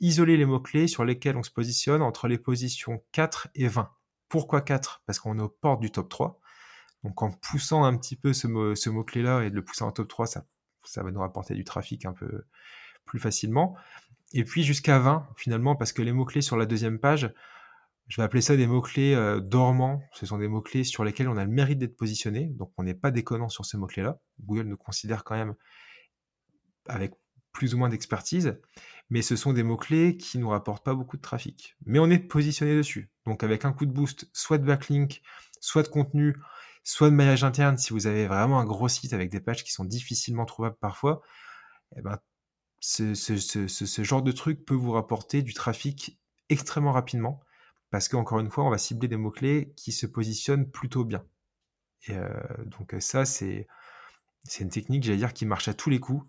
isoler 0.00 0.36
les 0.36 0.44
mots-clés 0.44 0.88
sur 0.88 1.04
lesquels 1.04 1.36
on 1.36 1.42
se 1.42 1.50
positionne 1.50 2.02
entre 2.02 2.28
les 2.28 2.38
positions 2.38 3.02
4 3.12 3.48
et 3.54 3.68
20. 3.68 3.90
Pourquoi 4.28 4.60
4 4.60 5.02
Parce 5.06 5.18
qu'on 5.18 5.38
est 5.38 5.42
aux 5.42 5.48
portes 5.48 5.80
du 5.80 5.90
top 5.90 6.08
3. 6.08 6.40
Donc 7.04 7.22
en 7.22 7.30
poussant 7.30 7.84
un 7.84 7.96
petit 7.96 8.16
peu 8.16 8.32
ce, 8.32 8.46
mot, 8.46 9.04
clé 9.04 9.22
là 9.22 9.42
et 9.42 9.50
de 9.50 9.54
le 9.54 9.64
pousser 9.64 9.84
en 9.84 9.92
top 9.92 10.08
3, 10.08 10.26
ça, 10.26 10.44
va 10.96 11.10
nous 11.10 11.20
rapporter 11.20 11.54
du 11.54 11.64
trafic 11.64 12.04
un 12.04 12.12
peu 12.12 12.44
plus 13.04 13.18
facilement. 13.18 13.76
Et 14.32 14.44
puis 14.44 14.62
jusqu'à 14.62 14.98
20 14.98 15.28
finalement, 15.36 15.76
parce 15.76 15.92
que 15.92 16.02
les 16.02 16.12
mots-clés 16.12 16.42
sur 16.42 16.56
la 16.56 16.66
deuxième 16.66 16.98
page, 16.98 17.32
je 18.08 18.16
vais 18.16 18.22
appeler 18.22 18.40
ça 18.40 18.56
des 18.56 18.66
mots-clés 18.66 19.14
euh, 19.14 19.38
dormants. 19.38 20.02
Ce 20.12 20.26
sont 20.26 20.38
des 20.38 20.48
mots-clés 20.48 20.84
sur 20.84 21.04
lesquels 21.04 21.28
on 21.28 21.36
a 21.36 21.44
le 21.44 21.50
mérite 21.50 21.78
d'être 21.78 21.96
positionné. 21.96 22.46
Donc 22.46 22.72
on 22.78 22.82
n'est 22.82 22.94
pas 22.94 23.10
déconnant 23.10 23.48
sur 23.48 23.66
ces 23.66 23.76
mots-clés-là. 23.76 24.18
Google 24.40 24.62
nous 24.62 24.78
considère 24.78 25.24
quand 25.24 25.34
même 25.34 25.54
avec 26.86 27.12
plus 27.52 27.74
ou 27.74 27.78
moins 27.78 27.88
d'expertise 27.88 28.58
mais 29.10 29.22
ce 29.22 29.36
sont 29.36 29.52
des 29.52 29.62
mots-clés 29.62 30.16
qui 30.16 30.38
nous 30.38 30.50
rapportent 30.50 30.84
pas 30.84 30.94
beaucoup 30.94 31.16
de 31.16 31.22
trafic. 31.22 31.76
Mais 31.86 31.98
on 31.98 32.10
est 32.10 32.18
positionné 32.18 32.76
dessus. 32.76 33.10
Donc 33.26 33.42
avec 33.42 33.64
un 33.64 33.72
coup 33.72 33.86
de 33.86 33.92
boost, 33.92 34.28
soit 34.32 34.58
de 34.58 34.64
backlink, 34.64 35.22
soit 35.60 35.82
de 35.82 35.88
contenu, 35.88 36.36
soit 36.84 37.10
de 37.10 37.14
maillage 37.14 37.44
interne, 37.44 37.78
si 37.78 37.92
vous 37.92 38.06
avez 38.06 38.26
vraiment 38.26 38.60
un 38.60 38.64
gros 38.64 38.88
site 38.88 39.12
avec 39.12 39.30
des 39.30 39.40
pages 39.40 39.64
qui 39.64 39.72
sont 39.72 39.84
difficilement 39.84 40.44
trouvables 40.44 40.76
parfois, 40.80 41.22
eh 41.96 42.02
ben, 42.02 42.18
ce, 42.80 43.14
ce, 43.14 44.02
genre 44.04 44.22
de 44.22 44.32
truc 44.32 44.64
peut 44.64 44.74
vous 44.74 44.92
rapporter 44.92 45.42
du 45.42 45.52
trafic 45.52 46.18
extrêmement 46.48 46.92
rapidement, 46.92 47.40
parce 47.90 48.08
qu'encore 48.08 48.40
une 48.40 48.50
fois, 48.50 48.64
on 48.64 48.70
va 48.70 48.78
cibler 48.78 49.08
des 49.08 49.16
mots-clés 49.16 49.72
qui 49.76 49.92
se 49.92 50.06
positionnent 50.06 50.70
plutôt 50.70 51.04
bien. 51.04 51.24
Et 52.06 52.12
euh, 52.12 52.28
donc 52.66 52.94
ça, 53.00 53.24
c'est 53.24 53.66
une 54.60 54.70
technique, 54.70 55.04
j'allais 55.04 55.18
dire, 55.18 55.34
qui 55.34 55.46
marche 55.46 55.68
à 55.68 55.74
tous 55.74 55.90
les 55.90 56.00
coups. 56.00 56.24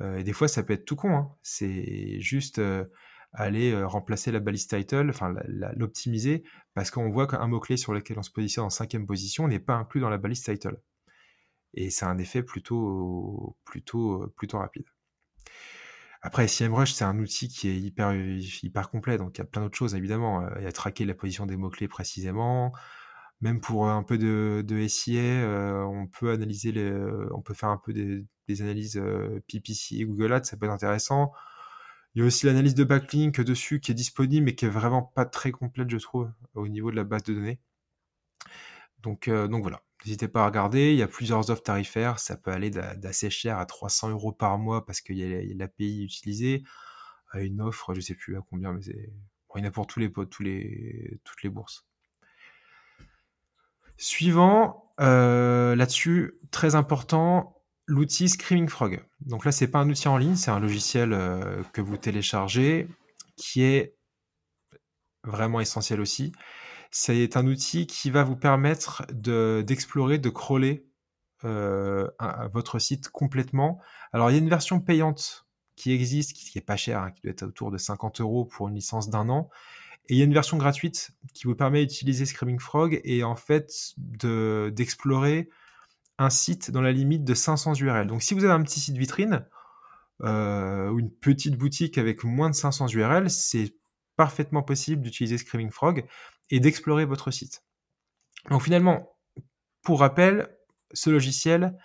Euh, 0.00 0.22
des 0.22 0.32
fois, 0.32 0.48
ça 0.48 0.62
peut 0.62 0.72
être 0.72 0.84
tout 0.84 0.96
con. 0.96 1.14
Hein. 1.14 1.30
C'est 1.42 2.20
juste 2.20 2.58
euh, 2.58 2.84
aller 3.32 3.72
euh, 3.72 3.86
remplacer 3.86 4.32
la 4.32 4.40
balise 4.40 4.66
title, 4.66 5.10
enfin 5.10 5.34
l'optimiser, 5.76 6.42
parce 6.74 6.90
qu'on 6.90 7.10
voit 7.10 7.26
qu'un 7.26 7.46
mot-clé 7.46 7.76
sur 7.76 7.92
lequel 7.92 8.18
on 8.18 8.22
se 8.22 8.30
positionne 8.30 8.64
en 8.64 8.70
cinquième 8.70 9.06
position 9.06 9.48
n'est 9.48 9.60
pas 9.60 9.74
inclus 9.74 10.00
dans 10.00 10.10
la 10.10 10.18
balise 10.18 10.42
title. 10.42 10.80
Et 11.74 11.90
c'est 11.90 12.06
un 12.06 12.18
effet 12.18 12.42
plutôt, 12.42 13.56
plutôt, 13.64 14.26
plutôt 14.36 14.58
rapide. 14.58 14.84
Après, 16.22 16.48
SEMrush, 16.48 16.92
c'est 16.92 17.04
un 17.04 17.18
outil 17.18 17.48
qui 17.48 17.68
est 17.68 17.78
hyper, 17.78 18.14
hyper 18.14 18.90
complet, 18.90 19.16
donc 19.16 19.38
il 19.38 19.40
y 19.40 19.42
a 19.42 19.46
plein 19.46 19.62
d'autres 19.62 19.76
choses, 19.78 19.94
évidemment. 19.94 20.46
Il 20.58 20.64
y 20.64 20.66
a 20.66 20.72
traquer 20.72 21.04
la 21.06 21.14
position 21.14 21.46
des 21.46 21.56
mots-clés 21.56 21.88
précisément, 21.88 22.72
même 23.40 23.60
pour 23.60 23.88
un 23.88 24.02
peu 24.02 24.18
de, 24.18 24.86
SIA, 24.88 25.46
on 25.88 26.06
peut 26.06 26.30
analyser 26.30 26.72
les, 26.72 26.92
on 27.32 27.42
peut 27.42 27.54
faire 27.54 27.70
un 27.70 27.78
peu 27.78 27.92
des, 27.92 28.26
analyses 28.62 28.96
euh, 28.96 29.40
PPC, 29.48 30.04
Google 30.06 30.32
Ads, 30.32 30.44
ça 30.44 30.56
peut 30.56 30.66
être 30.66 30.72
intéressant. 30.72 31.32
Il 32.14 32.20
y 32.20 32.22
a 32.22 32.26
aussi 32.26 32.46
l'analyse 32.46 32.74
de 32.74 32.84
backlink 32.84 33.40
dessus 33.40 33.80
qui 33.80 33.92
est 33.92 33.94
disponible 33.94 34.44
mais 34.46 34.54
qui 34.56 34.64
est 34.66 34.68
vraiment 34.70 35.02
pas 35.02 35.24
très 35.26 35.52
complète, 35.52 35.90
je 35.90 35.98
trouve, 35.98 36.30
au 36.54 36.68
niveau 36.68 36.90
de 36.90 36.96
la 36.96 37.04
base 37.04 37.22
de 37.24 37.34
données. 37.34 37.60
Donc, 39.00 39.28
donc 39.30 39.62
voilà, 39.62 39.82
n'hésitez 40.04 40.28
pas 40.28 40.42
à 40.42 40.46
regarder. 40.46 40.92
Il 40.92 40.98
y 40.98 41.02
a 41.02 41.08
plusieurs 41.08 41.50
offres 41.50 41.62
tarifaires. 41.62 42.18
Ça 42.18 42.36
peut 42.36 42.50
aller 42.50 42.70
d'assez 42.70 43.30
cher 43.30 43.58
à 43.58 43.66
300 43.66 44.10
euros 44.10 44.32
par 44.32 44.58
mois 44.58 44.84
parce 44.84 45.00
qu'il 45.00 45.18
y 45.18 45.24
a 45.24 45.54
l'API 45.54 46.04
utilisée 46.04 46.64
à 47.30 47.40
une 47.40 47.60
offre, 47.60 47.94
je 47.94 48.00
sais 48.00 48.14
plus 48.14 48.36
à 48.36 48.40
combien, 48.50 48.72
mais 48.72 48.80
il 48.84 49.60
y 49.60 49.62
en 49.62 49.68
a 49.68 49.70
pour 49.70 49.86
tous 49.86 50.00
les, 50.00 50.12
tous 50.12 50.42
les, 50.42 51.20
toutes 51.24 51.42
les 51.42 51.50
bourses. 51.50 51.86
Suivant, 54.02 54.90
euh, 54.98 55.76
là-dessus, 55.76 56.40
très 56.50 56.74
important, 56.74 57.62
l'outil 57.86 58.30
Screaming 58.30 58.66
Frog. 58.66 59.04
Donc 59.20 59.44
là, 59.44 59.52
c'est 59.52 59.68
pas 59.68 59.78
un 59.78 59.90
outil 59.90 60.08
en 60.08 60.16
ligne, 60.16 60.36
c'est 60.36 60.50
un 60.50 60.58
logiciel 60.58 61.12
euh, 61.12 61.62
que 61.74 61.82
vous 61.82 61.98
téléchargez 61.98 62.88
qui 63.36 63.62
est 63.62 63.94
vraiment 65.22 65.60
essentiel 65.60 66.00
aussi. 66.00 66.32
C'est 66.90 67.36
un 67.36 67.46
outil 67.46 67.86
qui 67.86 68.10
va 68.10 68.24
vous 68.24 68.36
permettre 68.36 69.04
d'explorer, 69.12 70.16
de, 70.16 70.30
crawler 70.30 70.86
votre 71.42 72.78
site 72.78 73.10
complètement. 73.10 73.80
Alors, 74.14 74.30
il 74.30 74.32
y 74.32 74.36
a 74.36 74.40
une 74.40 74.48
version 74.48 74.80
payante 74.80 75.46
qui 75.76 75.92
existe, 75.92 76.32
qui, 76.32 76.50
n'est 76.56 76.64
pas 76.64 76.76
chère, 76.76 77.02
hein, 77.02 77.10
qui 77.10 77.20
doit 77.20 77.32
être 77.32 77.42
autour 77.42 77.70
de 77.70 77.76
50 77.76 78.22
euros 78.22 78.46
pour 78.46 78.68
une 78.68 78.76
licence 78.76 79.10
d'un 79.10 79.28
an. 79.28 79.50
Et 80.10 80.14
il 80.14 80.18
y 80.18 80.22
a 80.22 80.24
une 80.24 80.34
version 80.34 80.56
gratuite 80.56 81.12
qui 81.34 81.44
vous 81.44 81.54
permet 81.54 81.86
d'utiliser 81.86 82.26
Screaming 82.26 82.58
Frog 82.58 83.00
et 83.04 83.22
en 83.22 83.36
fait 83.36 83.94
d'explorer 83.96 85.48
un 86.18 86.30
site 86.30 86.72
dans 86.72 86.80
la 86.80 86.90
limite 86.90 87.22
de 87.22 87.32
500 87.32 87.74
URL. 87.74 88.08
Donc 88.08 88.20
si 88.20 88.34
vous 88.34 88.42
avez 88.42 88.52
un 88.52 88.62
petit 88.64 88.80
site 88.80 88.96
vitrine 88.96 89.46
euh, 90.24 90.88
ou 90.88 90.98
une 90.98 91.12
petite 91.12 91.54
boutique 91.54 91.96
avec 91.96 92.24
moins 92.24 92.50
de 92.50 92.56
500 92.56 92.88
URL, 92.88 93.30
c'est 93.30 93.76
parfaitement 94.16 94.64
possible 94.64 95.00
d'utiliser 95.00 95.38
Screaming 95.38 95.70
Frog 95.70 96.04
et 96.50 96.58
d'explorer 96.58 97.04
votre 97.04 97.30
site. 97.30 97.62
Donc 98.50 98.62
finalement, 98.62 99.16
pour 99.82 100.00
rappel, 100.00 100.48
ce 100.92 101.08
logiciel, 101.10 101.78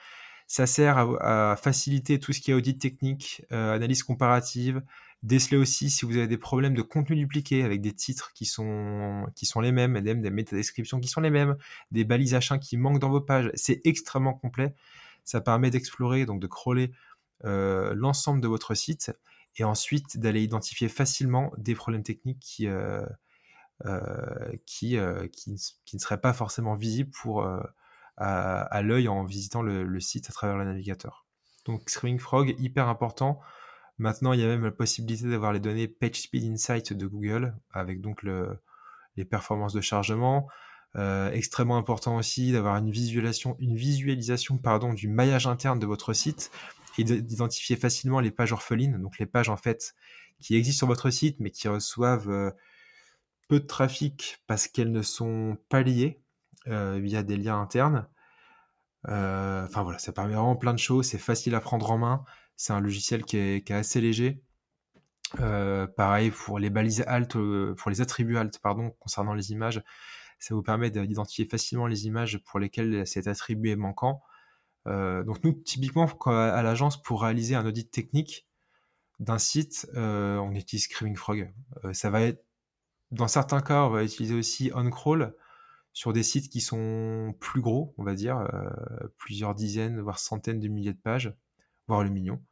ça 0.48 0.68
sert 0.68 0.98
à, 0.98 1.56
faciliter 1.56 2.20
tout 2.20 2.34
ce 2.34 2.40
qui 2.40 2.52
est 2.52 2.54
audit 2.54 2.80
technique, 2.80 3.44
euh, 3.52 3.74
analyse 3.74 4.04
comparative, 4.04 4.84
déceler 5.24 5.58
aussi 5.58 5.90
si 5.90 6.06
vous 6.06 6.18
avez 6.18 6.28
des 6.28 6.38
problèmes 6.38 6.75
de 6.75 6.84
contenu 6.84 7.16
dupliqué 7.16 7.64
avec 7.64 7.82
des 7.82 7.94
titres 7.94 8.32
qui 8.34 8.46
sont, 8.46 9.25
qui 9.36 9.46
sont 9.46 9.60
les 9.60 9.72
mêmes, 9.72 10.00
des, 10.02 10.14
des 10.14 10.30
métadescriptions 10.30 11.00
qui 11.00 11.08
sont 11.08 11.22
les 11.22 11.32
mêmes, 11.32 11.58
des 11.92 12.04
balises 12.04 12.34
H1 12.34 12.60
qui 12.60 12.78
manquent 12.78 13.00
dans 13.00 13.10
vos 13.10 13.22
pages. 13.22 13.50
C'est 13.56 13.82
extrêmement 13.86 14.34
complet. 14.34 14.75
Ça 15.24 15.42
permet 15.42 15.72
d'explorer, 15.72 16.25
donc 16.25 16.40
de 16.40 16.48
crawler 16.48 16.92
euh, 17.44 17.94
l'ensemble 17.96 18.40
de 18.42 18.48
votre 18.48 18.75
site 18.75 19.12
et 19.58 19.64
ensuite 19.64 20.20
d'aller 20.20 20.44
identifier 20.44 20.90
facilement 20.90 21.52
des 21.58 21.74
problèmes 21.74 22.04
techniques 22.04 22.40
qui, 22.40 22.68
euh, 22.68 23.02
qui, 24.68 24.98
qui, 25.32 25.56
qui, 25.86 25.96
ne 25.96 26.00
seraient 26.00 26.22
pas 26.22 26.34
forcément 26.34 26.75
visibles 26.75 27.10
pour 27.10 27.48
à, 28.17 28.81
l'œil 28.81 29.07
en 29.07 29.24
visitant 29.24 29.62
le, 29.62 30.00
site 30.00 30.29
à 30.29 30.34
travers 30.34 30.57
le 30.57 30.65
navigateur. 30.65 31.25
Donc 31.65 31.89
Screaming 31.89 32.19
Frog, 32.19 32.55
hyper 32.60 32.88
important. 32.88 33.39
Maintenant, 33.98 34.34
il 34.34 34.39
y 34.39 34.43
a 34.43 34.48
même 34.48 34.63
la 34.63 34.72
possibilité 34.72 35.27
d'avoir 35.29 35.53
les 35.53 35.60
données 35.60 35.88
PageSpeed 35.88 36.43
Insight 36.43 36.93
de 36.93 37.07
Google, 37.07 37.55
avec 37.72 38.01
donc 38.01 38.24
le, 38.24 38.60
les 39.15 39.25
performances 39.25 39.74
de 39.74 39.81
chargement. 39.81 40.48
Euh, 40.98 41.29
extrêmement 41.31 41.75
important 41.75 42.15
aussi 42.15 42.53
d'avoir 42.53 42.77
une 42.77 42.89
visualisation, 42.89 43.57
du 43.60 45.07
maillage 45.10 45.45
interne 45.45 45.77
de 45.77 45.86
votre 45.86 46.13
site 46.13 46.51
et 46.98 47.03
d'identifier 47.03 47.75
facilement 47.75 48.22
les 48.22 48.31
pages 48.31 48.53
orphelines, 48.53 49.01
donc 49.01 49.19
les 49.19 49.25
pages 49.25 49.50
en 49.50 49.57
fait 49.57 49.93
qui 50.39 50.55
existent 50.55 50.79
sur 50.79 50.88
votre 50.88 51.10
site 51.10 51.41
mais 51.41 51.51
qui 51.51 51.67
reçoivent 51.67 52.29
euh, 52.29 52.51
peu 53.50 53.60
de 53.60 53.65
trafic 53.65 54.38
parce 54.48 54.69
qu'elles 54.69 54.91
ne 54.91 55.01
sont 55.01 55.57
pas 55.67 55.81
liées 55.81 56.22
via 56.67 57.24
des 57.24 57.38
liens 57.38 57.60
internes. 57.60 58.07
Euh, 59.10 59.65
enfin 59.65 59.84
voilà, 59.84 60.00
ça 60.00 60.12
permet 60.12 60.34
vraiment 60.34 60.55
plein 60.55 60.74
de 60.74 60.79
choses, 60.79 61.07
c'est 61.07 61.17
facile 61.17 61.55
à 61.55 61.60
prendre 61.60 61.91
en 61.91 61.98
main, 61.98 62.24
c'est 62.55 62.74
un 62.74 62.79
logiciel 62.79 63.24
qui 63.24 63.38
est, 63.38 63.72
assez 63.72 64.01
léger. 64.01 64.41
Euh, 65.39 65.88
pareil 65.88 66.31
pour 66.31 66.60
les 66.60 66.69
balises 66.69 67.03
alt, 67.07 67.36
pour 67.77 67.89
les 67.89 68.01
attributs 68.01 68.38
alt, 68.38 68.60
pardon, 68.60 68.91
concernant 69.00 69.34
les 69.34 69.51
images, 69.51 69.84
ça 70.39 70.55
vous 70.55 70.63
permet 70.63 70.89
d'identifier 70.91 71.45
facilement 71.45 71.88
les 71.88 72.07
images 72.07 72.39
pour 72.45 72.60
lesquelles 72.60 73.05
cet 73.05 73.27
attribut 73.27 73.69
est 73.69 73.75
manquant. 73.75 74.22
donc 74.86 75.43
nous, 75.43 75.53
typiquement, 75.53 76.05
à 76.25 76.62
l'agence, 76.62 77.01
pour 77.01 77.22
réaliser 77.24 77.55
un 77.55 77.65
audit 77.65 77.89
technique 77.89 78.48
d'un 79.19 79.38
site, 79.38 79.88
on 79.95 80.53
utilise 80.53 80.86
Screaming 80.86 81.15
Frog. 81.15 81.53
ça 81.93 82.10
va 82.10 82.22
être, 82.22 82.43
dans 83.12 83.27
certains 83.27 83.62
cas, 83.62 83.84
on 83.84 83.89
va 83.89 84.03
utiliser 84.03 84.36
aussi 84.36 84.72
OnCrawl 84.74 85.36
sur 85.96 86.12
des 86.12 86.24
sites 86.24 86.50
qui 86.50 86.60
sont 86.60 87.34
plus 87.40 87.62
gros, 87.62 87.96
on 87.98 88.04
va 88.04 88.16
dire, 88.16 88.38
euh, 88.38 89.08
plusieurs 89.18 89.56
dizaines, 89.56 90.02
voire 90.02 90.20
centaines 90.20 90.60
de 90.60 90.68
milliers 90.68 90.94
de 90.94 91.00
pages, 91.00 91.34
voire 91.88 92.04
le 92.04 92.10
million. 92.10 92.44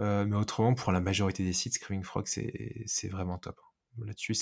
Euh, 0.00 0.24
mais 0.24 0.34
autrement, 0.34 0.72
pour 0.72 0.90
la 0.90 1.00
majorité 1.02 1.44
des 1.44 1.52
sites, 1.52 1.74
Screaming 1.74 2.02
Frog, 2.02 2.26
c'est 2.26 3.08
vraiment 3.08 3.36
top. 3.36 3.60
Là-dessus, 3.98 4.34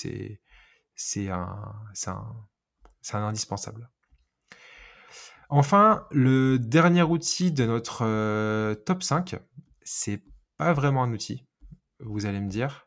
c'est 0.94 1.28
un, 1.28 1.56
indispensable. 3.12 3.90
Enfin, 5.48 6.06
le 6.12 6.60
dernier 6.60 7.02
outil 7.02 7.50
de 7.50 7.66
notre 7.66 8.04
euh, 8.04 8.76
top 8.76 9.02
5, 9.02 9.34
c'est 9.82 10.22
pas 10.58 10.72
vraiment 10.72 11.02
un 11.02 11.12
outil, 11.12 11.44
vous 11.98 12.24
allez 12.24 12.40
me 12.40 12.48
dire. 12.48 12.86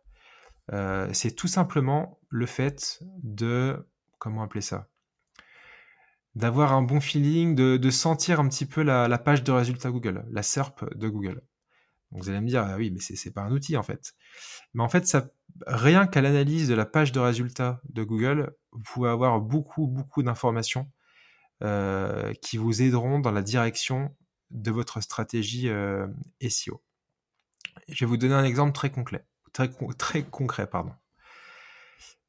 c'est 1.12 1.36
tout 1.36 1.50
simplement 1.50 2.22
le 2.30 2.46
fait 2.46 3.04
de, 3.22 3.86
comment 4.18 4.44
appeler 4.44 4.62
ça? 4.62 4.91
D'avoir 6.36 6.74
un 6.74 6.82
bon 6.82 7.02
feeling, 7.02 7.56
de, 7.56 7.90
sentir 7.90 8.40
un 8.40 8.48
petit 8.48 8.66
peu 8.66 8.84
la, 8.84 9.18
page 9.18 9.44
de 9.44 9.52
résultat 9.52 9.92
Google, 9.92 10.26
la 10.32 10.44
SERP 10.44 10.86
de 10.96 11.10
Google. 11.10 11.42
vous 12.12 12.30
allez 12.30 12.40
me 12.40 12.48
dire, 12.48 12.64
ah 12.64 12.78
oui, 12.78 12.92
mais 12.92 13.00
c'est 13.00 13.32
pas 13.32 13.42
un 13.42 13.52
outil 13.52 13.76
en 13.78 13.84
fait. 13.84 14.14
Mais 14.74 14.84
en 14.84 14.90
fait, 14.90 15.06
ça, 15.08 15.28
rien 15.68 16.08
qu'à 16.08 16.22
l'analyse 16.22 16.70
de 16.70 16.76
la 16.76 16.86
page 16.86 17.12
de 17.12 17.20
résultat 17.20 17.82
de 17.90 18.04
Google, 18.04 18.56
vous 18.72 18.84
pouvez 18.84 19.10
avoir 19.10 19.42
beaucoup, 19.42 19.88
beaucoup 19.88 20.24
d'informations 20.24 20.90
euh, 21.64 22.34
qui 22.42 22.58
vous 22.58 22.82
aideront 22.82 23.20
dans 23.20 23.32
la 23.32 23.42
direction 23.42 24.16
de 24.52 24.72
votre 24.72 25.02
stratégie 25.02 25.70
euh, 25.70 26.08
SEO. 26.50 26.82
Je 27.88 28.06
vais 28.06 28.10
vous 28.10 28.18
donner 28.18 28.34
un 28.34 28.44
exemple 28.44 28.74
très 28.74 28.90
concret, 28.90 29.26
très 29.54 30.24
concret, 30.24 30.68
pardon. 30.68 30.94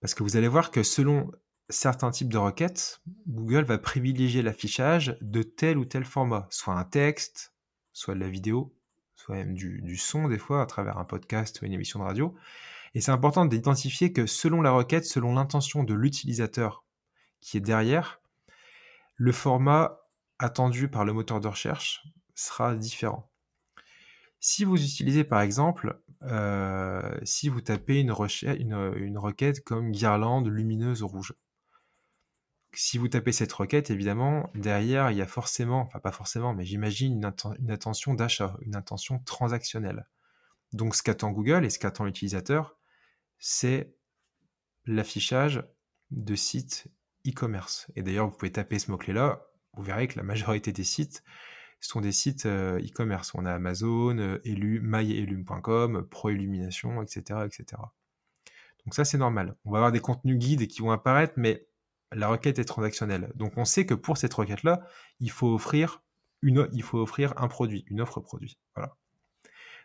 Parce 0.01 0.15
que 0.15 0.25
vous 0.25 0.37
allez 0.37 0.49
voir 0.49 0.73
que 0.73 0.83
selon 0.83 1.31
certains 1.69 2.11
types 2.11 2.33
de 2.33 2.39
requêtes, 2.39 3.01
Google 3.27 3.65
va 3.65 3.79
privilégier 3.79 4.43
l'affichage 4.43 5.17
de 5.21 5.43
tel 5.43 5.79
ou 5.79 5.85
tel 5.85 6.05
format, 6.05 6.47
soit 6.51 6.75
un 6.75 6.85
texte, 6.85 7.55
soit 7.93 8.15
de 8.15 8.21
la 8.21 8.29
vidéo, 8.29 8.75
soit 9.15 9.37
même 9.37 9.55
du, 9.55 9.97
son 9.97 10.29
des 10.29 10.39
fois 10.39 10.63
à 10.63 10.67
travers 10.67 10.99
un 10.99 11.05
podcast 11.05 11.61
ou 11.61 11.67
une 11.67 11.73
émission 11.73 12.01
de 12.01 12.05
radio. 12.05 12.35
Et 12.95 13.01
c'est 13.01 13.13
important 13.13 13.47
d'identifier 13.47 14.13
que 14.13 14.27
selon 14.27 14.61
la 14.61 14.73
requête, 14.73 15.05
selon 15.05 15.35
l'intention 15.35 15.85
de 15.85 15.95
l'utilisateur 15.95 16.85
qui 17.41 17.57
est 17.57 17.61
derrière, 17.61 18.21
le 19.17 19.33
format 19.33 20.01
attendu 20.39 20.89
par 20.89 21.05
le 21.05 21.13
moteur 21.13 21.41
de 21.41 21.49
recherche 21.49 22.03
sera 22.35 22.75
différent. 22.75 23.31
Si 24.41 24.65
vous 24.65 24.83
utilisez 24.83 25.25
par 25.25 25.41
exemple, 25.41 26.01
euh, 26.23 27.19
si 27.23 27.49
vous 27.49 27.61
tapez 27.61 28.01
une, 28.01 28.15
une, 28.59 28.93
une 28.97 29.19
requête 29.19 29.63
comme 29.65 29.93
guirlande 29.93 30.49
lumineuse 30.49 31.03
rouge, 31.03 31.35
si 32.75 32.99
vous 32.99 33.09
tapez 33.09 33.33
cette 33.33 33.53
requête, 33.53 33.91
évidemment, 33.91 34.51
derrière, 34.55 35.11
il 35.11 35.19
y 35.19 35.23
a 35.23 35.27
forcément, 35.27 35.83
enfin 35.83 35.99
pas 35.99 36.13
forcément, 36.13 36.55
mais 36.55 36.65
j'imagine 36.65 37.15
une, 37.15 37.71
intention 37.71 38.15
d'achat, 38.15 38.57
une 38.63 38.77
intention 38.77 39.19
transactionnelle. 39.21 40.07
Donc 40.73 40.95
ce 40.95 41.03
qu'attend 41.03 41.31
Google 41.33 41.65
et 41.65 41.71
ce 41.71 41.79
qu'attend 41.79 42.05
l'utilisateur, 42.05 42.79
c'est 43.39 43.95
l'affichage 44.87 45.63
de 46.11 46.35
sites 46.35 46.89
e-commerce. 47.27 47.91
Et 47.95 48.03
d'ailleurs, 48.03 48.29
vous 48.29 48.37
pouvez 48.37 48.53
taper 48.53 48.79
ce 48.79 48.91
mot-clé-là, 48.91 49.47
vous 49.75 49.83
verrez 49.83 50.09
que 50.09 50.19
la 50.19 50.25
majorité 50.25 50.73
des 50.73 50.85
sites 50.85 51.23
sont 51.81 52.01
des 52.01 52.13
sites 52.13 52.47
euh, 52.47 52.79
e-commerce. 52.79 53.35
On 53.35 53.45
a 53.45 53.53
Amazon, 53.53 54.17
euh, 54.19 54.41
Elu, 54.45 54.81
myelum.com, 54.81 56.07
Proillumination, 56.09 57.03
etc., 57.03 57.41
etc. 57.45 57.83
Donc 58.85 58.95
ça, 58.95 59.05
c'est 59.05 59.19
normal. 59.19 59.57
On 59.65 59.73
va 59.73 59.79
avoir 59.79 59.93
des 59.93 60.01
contenus 60.01 60.39
guides 60.39 60.67
qui 60.69 60.81
vont 60.81 60.91
apparaître, 60.91 61.35
mais 61.37 61.67
la 62.15 62.29
requête 62.29 62.59
est 62.59 62.65
transactionnelle. 62.65 63.33
Donc 63.35 63.57
on 63.57 63.65
sait 63.65 63.87
que 63.87 63.95
pour 63.95 64.17
cette 64.17 64.35
requête-là, 64.35 64.87
il 65.21 65.31
faut 65.31 65.53
offrir 65.55 66.03
une, 66.43 66.69
il 66.73 66.83
faut 66.83 66.99
offrir 66.99 67.35
un 67.37 67.49
produit, 67.49 67.85
une 67.89 68.01
offre 68.01 68.21
produit. 68.21 68.59
Voilà. 68.75 68.97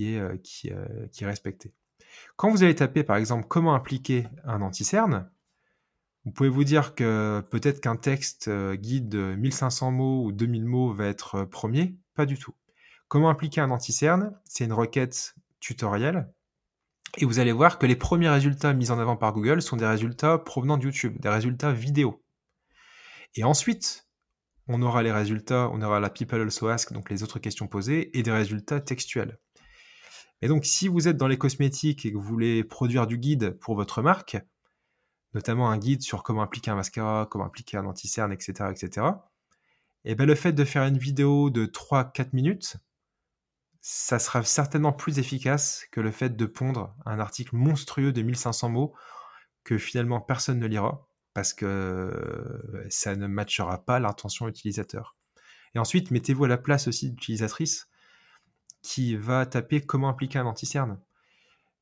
euh, 0.00 0.36
qui 0.38 0.64
est 0.66 1.26
respectée. 1.26 1.74
Quand 2.36 2.50
vous 2.50 2.62
allez 2.62 2.74
taper, 2.74 3.04
par 3.04 3.16
exemple, 3.16 3.46
comment 3.48 3.74
appliquer 3.74 4.26
un 4.44 4.62
anti-cerne, 4.62 5.30
vous 6.24 6.32
pouvez 6.32 6.48
vous 6.48 6.64
dire 6.64 6.94
que 6.94 7.42
peut-être 7.50 7.80
qu'un 7.80 7.96
texte 7.96 8.48
euh, 8.48 8.74
guide 8.74 9.08
de 9.08 9.34
1500 9.36 9.90
mots 9.92 10.24
ou 10.24 10.32
2000 10.32 10.64
mots 10.64 10.92
va 10.92 11.06
être 11.06 11.44
premier. 11.44 11.96
Pas 12.14 12.26
du 12.26 12.38
tout. 12.38 12.54
Comment 13.08 13.28
appliquer 13.28 13.60
un 13.60 13.70
anti-cerne? 13.70 14.38
C'est 14.44 14.64
une 14.64 14.72
requête 14.72 15.34
tutorielle 15.60 16.28
et 17.16 17.24
vous 17.24 17.38
allez 17.38 17.52
voir 17.52 17.78
que 17.78 17.86
les 17.86 17.96
premiers 17.96 18.28
résultats 18.28 18.74
mis 18.74 18.90
en 18.90 18.98
avant 18.98 19.16
par 19.16 19.32
Google 19.32 19.62
sont 19.62 19.76
des 19.76 19.86
résultats 19.86 20.38
provenant 20.38 20.76
de 20.76 20.84
YouTube, 20.84 21.18
des 21.20 21.28
résultats 21.28 21.72
vidéo. 21.72 22.22
Et 23.34 23.44
ensuite, 23.44 24.06
on 24.68 24.82
aura 24.82 25.02
les 25.02 25.12
résultats, 25.12 25.70
on 25.72 25.80
aura 25.80 26.00
la 26.00 26.10
People 26.10 26.42
Also 26.42 26.68
Ask, 26.68 26.92
donc 26.92 27.10
les 27.10 27.22
autres 27.22 27.38
questions 27.38 27.66
posées, 27.66 28.16
et 28.18 28.22
des 28.22 28.30
résultats 28.30 28.80
textuels. 28.80 29.38
Et 30.42 30.48
donc, 30.48 30.64
si 30.64 30.86
vous 30.86 31.08
êtes 31.08 31.16
dans 31.16 31.26
les 31.26 31.38
cosmétiques 31.38 32.06
et 32.06 32.12
que 32.12 32.16
vous 32.16 32.22
voulez 32.22 32.62
produire 32.62 33.06
du 33.06 33.18
guide 33.18 33.58
pour 33.58 33.74
votre 33.74 34.02
marque, 34.02 34.36
notamment 35.34 35.70
un 35.70 35.78
guide 35.78 36.02
sur 36.02 36.22
comment 36.22 36.42
appliquer 36.42 36.70
un 36.70 36.76
mascara, 36.76 37.26
comment 37.30 37.46
appliquer 37.46 37.78
un 37.78 37.86
anti-cerne, 37.86 38.32
etc., 38.32 38.70
etc., 38.70 39.06
et 40.04 40.14
bien 40.14 40.26
le 40.26 40.34
fait 40.34 40.52
de 40.52 40.64
faire 40.64 40.84
une 40.84 40.96
vidéo 40.96 41.50
de 41.50 41.66
3-4 41.66 42.28
minutes, 42.32 42.76
ça 43.80 44.18
sera 44.18 44.42
certainement 44.42 44.92
plus 44.92 45.18
efficace 45.18 45.86
que 45.92 46.00
le 46.00 46.10
fait 46.10 46.36
de 46.36 46.46
pondre 46.46 46.94
un 47.06 47.20
article 47.20 47.56
monstrueux 47.56 48.12
de 48.12 48.22
1500 48.22 48.68
mots 48.70 48.94
que 49.64 49.78
finalement 49.78 50.20
personne 50.20 50.58
ne 50.58 50.66
lira 50.66 51.08
parce 51.34 51.52
que 51.52 51.66
euh, 51.66 52.86
ça 52.90 53.14
ne 53.14 53.26
matchera 53.26 53.84
pas 53.84 54.00
l'intention 54.00 54.48
utilisateur. 54.48 55.16
Et 55.74 55.78
ensuite, 55.78 56.10
mettez-vous 56.10 56.44
à 56.44 56.48
la 56.48 56.58
place 56.58 56.88
aussi 56.88 57.10
d'utilisatrice 57.10 57.88
qui 58.82 59.16
va 59.16 59.46
taper 59.46 59.80
comment 59.80 60.08
appliquer 60.08 60.38
un 60.38 60.46
anti-cerne. 60.46 61.00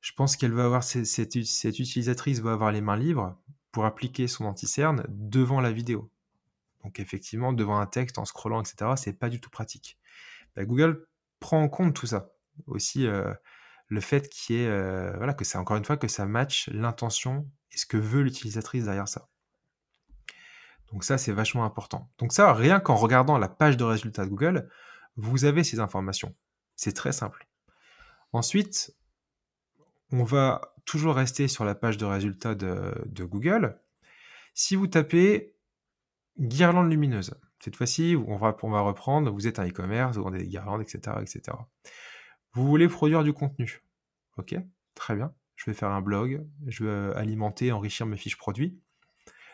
Je 0.00 0.12
pense 0.12 0.36
qu'elle 0.36 0.52
va 0.52 0.64
avoir 0.64 0.84
cette, 0.84 1.34
utilisatrice 1.34 2.40
va 2.40 2.52
avoir 2.52 2.72
les 2.72 2.80
mains 2.80 2.96
libres 2.96 3.40
pour 3.72 3.84
appliquer 3.84 4.28
son 4.28 4.44
anti-cerne 4.44 5.04
devant 5.08 5.60
la 5.60 5.72
vidéo. 5.72 6.10
Donc 6.84 7.00
effectivement, 7.00 7.52
devant 7.52 7.78
un 7.78 7.86
texte, 7.86 8.18
en 8.18 8.24
scrollant, 8.24 8.60
etc., 8.60 8.92
c'est 8.96 9.18
pas 9.18 9.28
du 9.28 9.40
tout 9.40 9.50
pratique. 9.50 9.98
Bah, 10.54 10.64
Google 10.64 11.06
prend 11.40 11.62
en 11.62 11.68
compte 11.68 11.94
tout 11.94 12.06
ça. 12.06 12.30
Aussi 12.66 13.06
euh, 13.06 13.32
le 13.88 14.00
fait 14.00 14.28
qu'il 14.28 14.56
est, 14.56 14.66
euh, 14.66 15.12
voilà, 15.16 15.34
que 15.34 15.44
c'est 15.44 15.58
encore 15.58 15.76
une 15.76 15.84
fois 15.84 15.96
que 15.96 16.08
ça 16.08 16.26
matche 16.26 16.68
l'intention 16.72 17.48
et 17.72 17.76
ce 17.76 17.86
que 17.86 17.96
veut 17.96 18.22
l'utilisatrice 18.22 18.84
derrière 18.84 19.08
ça. 19.08 19.28
Donc 20.92 21.04
ça, 21.04 21.18
c'est 21.18 21.32
vachement 21.32 21.64
important. 21.64 22.10
Donc 22.18 22.32
ça, 22.32 22.52
rien 22.52 22.80
qu'en 22.80 22.94
regardant 22.94 23.38
la 23.38 23.48
page 23.48 23.76
de 23.76 23.84
résultats 23.84 24.24
de 24.24 24.30
Google, 24.30 24.70
vous 25.16 25.44
avez 25.44 25.64
ces 25.64 25.80
informations. 25.80 26.34
C'est 26.76 26.92
très 26.92 27.12
simple. 27.12 27.46
Ensuite, 28.32 28.94
on 30.12 30.24
va 30.24 30.74
toujours 30.84 31.16
rester 31.16 31.48
sur 31.48 31.64
la 31.64 31.74
page 31.74 31.96
de 31.96 32.04
résultats 32.04 32.54
de, 32.54 33.24
Google. 33.24 33.78
Si 34.54 34.76
vous 34.76 34.86
tapez 34.86 35.54
guirlande 36.38 36.90
lumineuse, 36.90 37.34
cette 37.60 37.76
fois-ci, 37.76 38.16
on 38.26 38.36
va, 38.36 38.80
reprendre, 38.80 39.30
vous 39.30 39.46
êtes 39.46 39.58
un 39.58 39.66
e-commerce, 39.66 40.16
vous 40.16 40.22
vendez 40.22 40.38
des 40.38 40.48
guirlandes, 40.48 40.82
etc., 40.82 41.16
etc. 41.20 41.56
Vous 42.52 42.66
voulez 42.66 42.88
produire 42.88 43.24
du 43.24 43.32
contenu. 43.32 43.82
Ok, 44.36 44.54
très 44.94 45.14
bien. 45.14 45.32
Je 45.56 45.70
vais 45.70 45.74
faire 45.74 45.90
un 45.90 46.02
blog, 46.02 46.46
je 46.66 46.84
vais 46.84 47.14
alimenter, 47.16 47.72
enrichir 47.72 48.06
mes 48.06 48.16
fiches 48.16 48.36
produits. 48.36 48.78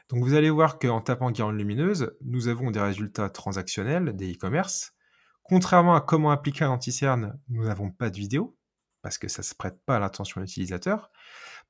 Donc 0.09 0.25
vous 0.25 0.35
allez 0.35 0.51
voir 0.51 0.79
qu'en 0.79 1.01
tapant 1.01 1.31
guirlande 1.31 1.57
lumineuse, 1.57 2.13
nous 2.23 2.49
avons 2.49 2.71
des 2.71 2.81
résultats 2.81 3.31
transactionnels 3.31 4.17
des 4.17 4.33
e-commerce 4.33 4.95
Contrairement 5.43 5.95
à 5.95 6.01
comment 6.01 6.31
appliquer 6.31 6.65
un 6.65 6.71
anti-cerne, 6.71 7.39
nous 7.49 7.65
n'avons 7.65 7.91
pas 7.91 8.11
de 8.11 8.17
vidéo, 8.17 8.57
parce 9.03 9.19
que 9.19 9.29
ça 9.29 9.43
ne 9.43 9.45
se 9.45 9.55
prête 9.55 9.79
pas 9.85 9.97
à 9.97 9.99
l'attention 9.99 10.41
de 10.41 10.47
l'utilisateur. 10.47 11.11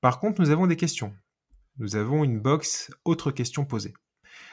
Par 0.01 0.21
contre, 0.21 0.41
nous 0.41 0.51
avons 0.51 0.67
des 0.67 0.77
questions. 0.77 1.15
Nous 1.79 1.97
avons 1.97 2.23
une 2.23 2.39
box 2.39 2.91
autres 3.05 3.31
questions 3.31 3.65
posées. 3.65 3.95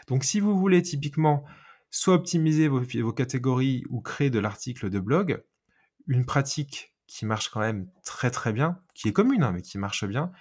Donc 0.08 0.24
si 0.24 0.40
vous 0.40 0.58
voulez 0.58 0.82
typiquement 0.82 1.44
soit 1.92 2.16
optimiser 2.16 2.68
vos, 2.68 3.14
catégories 3.14 3.84
ou 3.90 4.02
créer 4.02 4.30
de 4.30 4.40
l'article 4.40 4.90
de 4.90 5.00
blog, 5.00 5.44
une 6.08 6.26
pratique 6.26 6.94
qui 7.08 7.26
marche 7.26 7.50
quand 7.50 7.60
même 7.60 7.90
très 8.04 8.30
très 8.30 8.54
bien, 8.54 8.80
qui 8.94 9.08
est 9.08 9.14
commune, 9.14 9.44
hein, 9.44 9.52
mais 9.52 9.64
qui 9.64 9.80
marche 9.80 10.06
bien, 10.06 10.32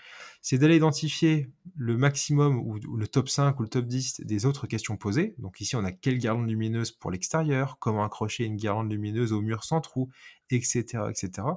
c'est 0.42 0.58
d'aller 0.58 0.76
identifier 0.76 1.50
le 1.76 1.96
maximum 1.96 2.58
ou, 2.58 2.78
le 2.96 3.08
top 3.08 3.30
5 3.30 3.58
ou 3.58 3.62
le 3.62 3.68
top 3.68 3.86
10 3.86 4.20
des 4.20 4.44
autres 4.44 4.66
questions 4.66 4.98
posées. 4.98 5.34
Donc 5.38 5.60
ici, 5.62 5.76
on 5.76 5.84
a 5.84 5.92
quelle 5.92 6.18
guirlande 6.18 6.46
lumineuse 6.46 6.92
pour 6.92 7.10
l'extérieur, 7.10 7.78
comment 7.78 8.04
accrocher 8.04 8.44
une 8.44 8.56
guirlande 8.56 8.90
lumineuse 8.90 9.32
au 9.32 9.40
mur 9.40 9.64
sans 9.64 9.80
trou, 9.80 10.10
etc. 10.50 11.04
etc. 11.08 11.48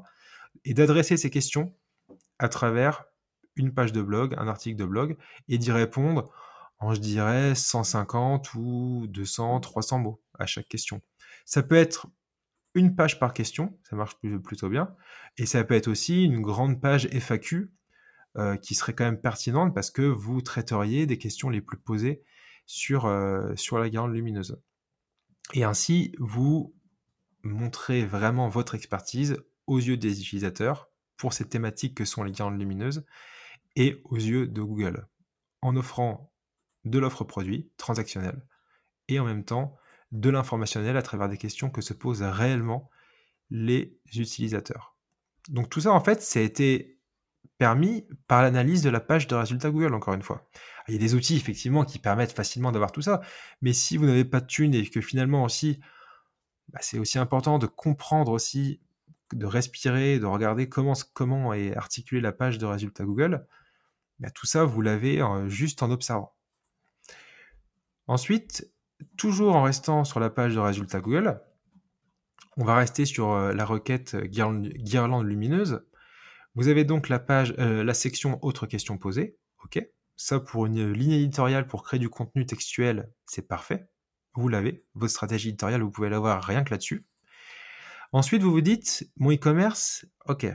Et 0.64 0.74
d'adresser 0.74 1.18
ces 1.18 1.30
questions 1.30 1.76
à 2.40 2.48
travers 2.48 3.04
une 3.58 3.74
page 3.74 3.92
de 3.92 4.02
blog, 4.02 4.34
un 4.38 4.48
article 4.48 4.78
de 4.78 4.86
blog, 4.86 5.18
et 5.50 5.58
d'y 5.58 5.72
répondre 5.72 6.32
en, 6.82 6.94
je 6.94 7.00
dirais, 7.00 7.56
150 7.56 8.56
ou 8.56 9.06
200, 9.08 9.60
300 9.62 10.00
mots 10.00 10.22
à 10.38 10.46
chaque 10.46 10.68
question. 10.68 11.02
Ça 11.46 11.64
peut 11.64 11.76
être 11.76 12.08
une 12.74 12.96
page 12.96 13.20
par 13.20 13.34
question, 13.34 13.78
ça 13.84 13.96
marche 13.96 14.18
plutôt 14.44 14.70
bien. 14.70 14.96
Et 15.38 15.46
ça 15.46 15.64
peut 15.64 15.75
être 15.75 15.88
aussi 15.88 16.24
une 16.24 16.42
grande 16.42 16.82
page 16.82 17.08
FAQ 17.12 17.72
euh, 18.38 18.58
qui 18.58 18.75
serait 18.75 18.94
quand 18.94 19.03
même 19.03 19.22
pertinente 19.22 19.75
parce 19.75 19.92
que 19.92 20.01
vous 20.01 20.42
traiteriez 20.42 21.05
des 21.05 21.18
questions 21.18 21.50
les 21.50 21.62
plus 21.62 21.77
posées 21.77 22.24
sur, 22.66 23.05
euh, 23.05 23.55
sur 23.55 23.77
la 23.77 23.90
guirlande 23.90 24.14
lumineuse. 24.14 24.60
Et 25.53 25.64
ainsi, 25.64 26.16
vous 26.18 26.74
montrez 27.44 28.05
vraiment 28.05 28.48
votre 28.48 28.74
expertise 28.74 29.38
aux 29.68 29.79
yeux 29.79 29.98
des 29.98 30.22
utilisateurs 30.22 30.90
pour 31.18 31.34
ces 31.34 31.48
thématiques 31.48 31.96
que 31.96 32.05
sont 32.05 32.24
les 32.24 32.32
guirlandes 32.32 32.60
lumineuses 32.60 33.05
et 33.75 34.01
aux 34.05 34.16
yeux 34.16 34.48
de 34.48 34.62
Google, 34.62 35.08
en 35.62 35.75
offrant 35.75 36.30
de 36.85 37.00
l'offre 37.00 37.24
produit 37.24 37.70
transactionnelle 37.77 38.41
et 39.07 39.20
en 39.20 39.25
même 39.25 39.44
temps 39.44 39.75
de 40.11 40.29
l'informationnel 40.29 40.98
à 40.98 41.01
travers 41.01 41.29
des 41.29 41.37
questions 41.37 41.70
que 41.70 41.81
se 41.81 41.94
posent 41.94 42.24
réellement 42.24 42.89
les 43.50 44.00
utilisateurs. 44.15 44.96
Donc 45.50 45.70
tout 45.70 45.81
ça, 45.81 45.91
en 45.91 46.00
fait, 46.00 46.22
ça 46.22 46.39
a 46.39 46.44
été 46.44 46.98
permis 47.57 48.07
par 48.27 48.41
l'analyse 48.41 48.81
de 48.81 48.89
la 48.89 49.00
page 49.00 49.27
de 49.27 49.35
résultats 49.35 49.70
Google, 49.70 49.94
encore 49.94 50.13
une 50.13 50.24
fois. 50.24 50.50
Il 50.87 50.94
y 50.94 50.98
a 50.98 51.00
des 51.00 51.13
outils, 51.13 51.35
effectivement, 51.35 51.85
qui 51.85 52.00
permettent 52.00 52.31
facilement 52.31 52.72
d'avoir 52.72 52.91
tout 52.91 53.01
ça, 53.01 53.22
mais 53.61 53.74
si 53.74 53.98
vous 53.98 54.05
n'avez 54.05 54.25
pas 54.25 54.41
de 54.41 54.48
thunes 54.48 54.74
et 54.74 54.85
que 54.87 55.01
finalement 55.01 55.44
aussi, 55.44 55.79
bah, 56.70 56.79
c'est 56.81 56.98
aussi 56.98 57.20
important 57.20 57.59
de 57.59 57.67
comprendre 57.67 58.31
aussi, 58.31 58.81
de 59.33 59.46
respirer, 59.46 60.20
de 60.20 60.25
regarder 60.25 60.70
comment, 60.70 60.94
comment 61.13 61.53
est 61.53 61.75
articulée 61.75 62.22
la 62.22 62.31
page 62.31 62.57
de 62.57 62.65
résultats 62.65 63.05
Google, 63.05 63.46
bah, 64.20 64.29
tout 64.31 64.46
ça, 64.46 64.63
vous 64.63 64.81
l'avez 64.81 65.22
euh, 65.22 65.48
juste 65.48 65.83
en 65.83 65.91
observant. 65.91 66.33
Ensuite, 68.12 68.70
toujours 69.16 69.56
en 69.56 69.64
restant 69.64 70.04
sur 70.04 70.20
la 70.20 70.30
page 70.30 70.54
de 70.54 70.60
résultats 70.60 71.00
Google, 71.00 71.40
on 72.58 72.66
va 72.66 72.76
rester 72.76 73.06
sur 73.06 73.32
euh, 73.32 73.54
la 73.54 73.64
requête 73.64 74.18
guirlande, 74.18 75.26
lumineuse. 75.26 75.88
Vous 76.54 76.68
avez 76.68 76.84
donc 76.84 77.10
euh, 77.10 77.84
la 77.86 77.94
section 77.94 78.38
autres 78.44 78.68
questions 78.68 78.98
posées. 78.98 79.38
Ok, 79.64 79.82
ça 80.18 80.42
pour 80.42 80.66
une 80.66 80.92
ligne 80.92 81.14
éditoriale 81.14 81.68
pour 81.68 81.84
créer 81.84 82.02
du 82.02 82.10
contenu 82.10 82.46
textuel, 82.46 83.10
c'est 83.28 83.48
parfait. 83.48 83.88
Vous 84.34 84.50
l'avez, 84.50 84.84
votre 84.94 85.14
stratégie 85.14 85.48
éditoriale, 85.48 85.82
vous 85.82 85.90
pouvez 85.90 86.10
l'avoir 86.10 86.44
rien 86.44 86.66
que 86.66 86.72
là-dessus. 86.72 87.06
Ensuite, 88.12 88.44
vous 88.44 88.52
vous 88.52 88.60
dites, 88.60 89.10
mon 89.16 89.32
e-commerce, 89.32 90.06
ok, 90.26 90.48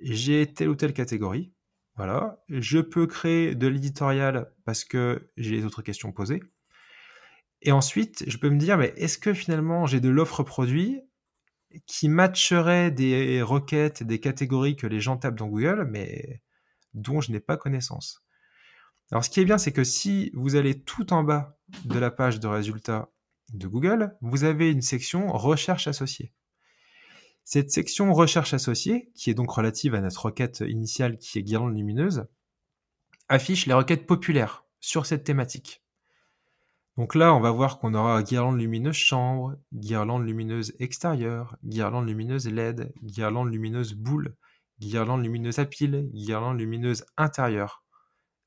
j'ai 0.00 0.50
telle 0.54 0.70
ou 0.70 0.74
telle 0.74 0.94
catégorie, 0.94 1.52
voilà, 1.96 2.42
je 2.48 2.78
peux 2.78 3.06
créer 3.06 3.54
de 3.54 3.66
l'éditorial 3.66 4.50
parce 4.64 4.84
que 4.84 5.30
j'ai 5.36 5.50
les 5.50 5.66
autres 5.66 5.82
questions 5.82 6.10
posées. 6.10 6.40
Et 7.64 7.72
ensuite, 7.72 8.24
je 8.28 8.36
peux 8.36 8.50
me 8.50 8.58
dire, 8.58 8.76
mais 8.76 8.92
est-ce 8.96 9.16
que 9.16 9.32
finalement 9.32 9.86
j'ai 9.86 10.00
de 10.00 10.10
l'offre 10.10 10.42
produit 10.42 11.00
qui 11.86 12.08
matcherait 12.08 12.90
des 12.90 13.42
requêtes, 13.42 14.02
des 14.02 14.20
catégories 14.20 14.76
que 14.76 14.86
les 14.86 15.00
gens 15.00 15.16
tapent 15.16 15.38
dans 15.38 15.48
Google, 15.48 15.88
mais 15.90 16.42
dont 16.92 17.22
je 17.22 17.32
n'ai 17.32 17.40
pas 17.40 17.56
connaissance? 17.56 18.22
Alors 19.10 19.24
ce 19.24 19.30
qui 19.30 19.40
est 19.40 19.44
bien, 19.46 19.58
c'est 19.58 19.72
que 19.72 19.82
si 19.82 20.30
vous 20.34 20.56
allez 20.56 20.78
tout 20.78 21.12
en 21.14 21.24
bas 21.24 21.58
de 21.86 21.98
la 21.98 22.10
page 22.10 22.38
de 22.38 22.46
résultats 22.46 23.10
de 23.54 23.66
Google, 23.66 24.14
vous 24.20 24.44
avez 24.44 24.70
une 24.70 24.82
section 24.82 25.32
recherche 25.32 25.86
associée. 25.86 26.32
Cette 27.44 27.70
section 27.70 28.12
recherche 28.12 28.54
associée, 28.54 29.10
qui 29.14 29.30
est 29.30 29.34
donc 29.34 29.50
relative 29.50 29.94
à 29.94 30.00
notre 30.00 30.26
requête 30.26 30.62
initiale 30.66 31.18
qui 31.18 31.38
est 31.38 31.42
guirlande 31.42 31.76
lumineuse, 31.76 32.26
affiche 33.28 33.66
les 33.66 33.74
requêtes 33.74 34.06
populaires 34.06 34.64
sur 34.80 35.06
cette 35.06 35.24
thématique. 35.24 35.83
Donc 36.96 37.16
là, 37.16 37.34
on 37.34 37.40
va 37.40 37.50
voir 37.50 37.78
qu'on 37.78 37.94
aura 37.94 38.22
guirlande 38.22 38.58
lumineuse 38.58 38.94
chambre, 38.94 39.56
guirlande 39.72 40.24
lumineuse 40.24 40.74
extérieure, 40.78 41.56
guirlande 41.64 42.06
lumineuse 42.06 42.46
LED, 42.48 42.92
guirlande 43.02 43.50
lumineuse 43.50 43.94
boule, 43.94 44.36
guirlande 44.78 45.22
lumineuse 45.22 45.58
à 45.58 45.64
pile, 45.64 46.08
guirlande 46.12 46.58
lumineuse 46.58 47.04
intérieure. 47.16 47.84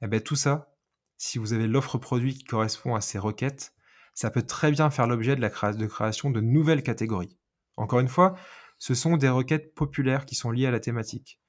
Et 0.02 0.06
eh 0.06 0.08
bien 0.08 0.22
tout 0.22 0.38
ça, 0.38 0.74
si 1.18 1.40
vous 1.40 1.52
avez 1.54 1.68
l'offre 1.68 1.98
produit 1.98 2.36
qui 2.36 2.46
correspond 2.46 2.96
à 2.96 3.02
ces 3.02 3.20
requêtes, 3.20 3.74
ça 4.14 4.32
peut 4.32 4.44
très 4.44 4.72
bien 4.72 4.90
faire 4.90 5.08
l'objet 5.08 5.36
de 5.36 5.42
la 5.42 5.50
création 5.50 6.30
de 6.30 6.40
nouvelles 6.40 6.84
catégories. 6.84 7.38
Encore 7.76 8.00
une 8.00 8.08
fois, 8.08 8.36
ce 8.78 8.96
sont 8.96 9.18
des 9.18 9.30
requêtes 9.30 9.74
populaires 9.74 10.26
qui 10.26 10.36
sont 10.36 10.52
liées 10.52 10.68
à 10.68 10.72
la 10.72 10.80
thématique. 10.80 11.42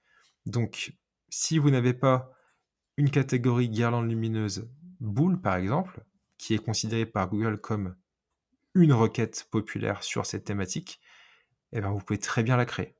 Donc, 0.46 0.92
si 1.28 1.58
vous 1.58 1.70
n'avez 1.70 1.94
pas 1.94 2.32
une 2.96 3.11
catégorie 3.11 3.68
guirlande 3.68 4.08
lumineuse 4.08 4.68
boule, 5.00 5.40
par 5.40 5.56
exemple, 5.56 6.04
qui 6.38 6.55
est 6.55 6.64
considéré 6.64 7.05
par 7.05 7.29
Google 7.29 7.61
comme 7.61 7.96
une 8.74 8.92
requête 8.92 9.48
populaire 9.51 10.03
sur 10.03 10.24
cette 10.24 10.44
thématique, 10.44 11.01
eh 11.72 11.81
bien 11.81 11.90
vous 11.90 11.98
pouvez 11.98 12.18
très 12.18 12.42
bien 12.42 12.57
la 12.57 12.64
créer. 12.64 12.96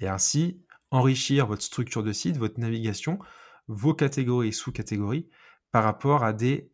Et 0.00 0.08
ainsi 0.08 0.64
enrichir 0.90 1.46
votre 1.46 1.62
structure 1.62 2.02
de 2.02 2.12
site, 2.12 2.36
votre 2.36 2.60
navigation, 2.60 3.18
vos 3.66 3.94
catégories 3.94 4.48
et 4.48 4.52
sous-catégories 4.52 5.28
par 5.72 5.84
rapport 5.84 6.24
à 6.24 6.32
des 6.32 6.70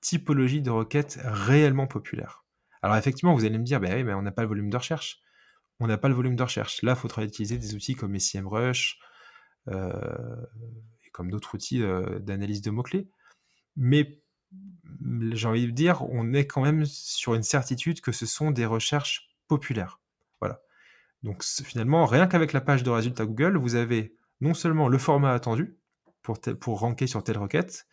typologies 0.00 0.62
de 0.62 0.70
requêtes 0.70 1.18
réellement 1.22 1.86
populaires. 1.86 2.44
Alors 2.82 2.96
effectivement, 2.96 3.34
vous 3.34 3.44
allez 3.44 3.58
me 3.58 3.64
dire, 3.64 3.80
ben 3.80 3.94
oui, 3.94 4.04
mais 4.04 4.14
on 4.14 4.22
n'a 4.22 4.32
pas 4.32 4.42
le 4.42 4.48
volume 4.48 4.70
de 4.70 4.76
recherche. 4.76 5.20
On 5.78 5.86
n'a 5.86 5.98
pas 5.98 6.08
le 6.08 6.14
volume 6.14 6.36
de 6.36 6.42
recherche. 6.42 6.82
Là, 6.82 6.92
il 6.92 6.98
faudra 6.98 7.24
utiliser 7.24 7.58
des 7.58 7.74
outils 7.74 7.94
comme 7.94 8.18
SEMrush 8.18 8.98
euh, 9.68 10.46
et 11.04 11.10
comme 11.10 11.30
d'autres 11.30 11.54
outils 11.54 11.82
euh, 11.82 12.18
d'analyse 12.18 12.62
de 12.62 12.70
mots-clés. 12.70 13.08
Mais 13.76 14.20
j'ai 15.32 15.48
envie 15.48 15.66
de 15.66 15.72
dire, 15.72 16.02
on 16.10 16.32
est 16.32 16.46
quand 16.46 16.62
même 16.62 16.84
sur 16.84 17.34
une 17.34 17.42
certitude 17.42 18.00
que 18.00 18.12
ce 18.12 18.26
sont 18.26 18.50
des 18.50 18.66
recherches 18.66 19.30
populaires. 19.48 20.00
Voilà. 20.40 20.60
Donc 21.22 21.44
finalement, 21.44 22.06
rien 22.06 22.26
qu'avec 22.26 22.52
la 22.52 22.60
page 22.60 22.82
de 22.82 22.90
résultats 22.90 23.26
Google, 23.26 23.56
vous 23.56 23.74
avez 23.74 24.14
non 24.40 24.54
seulement 24.54 24.88
le 24.88 24.98
format 24.98 25.32
attendu 25.32 25.76
pour, 26.60 26.78
ranker 26.78 27.06
sur 27.06 27.24
telle 27.24 27.38
requête, 27.38 27.86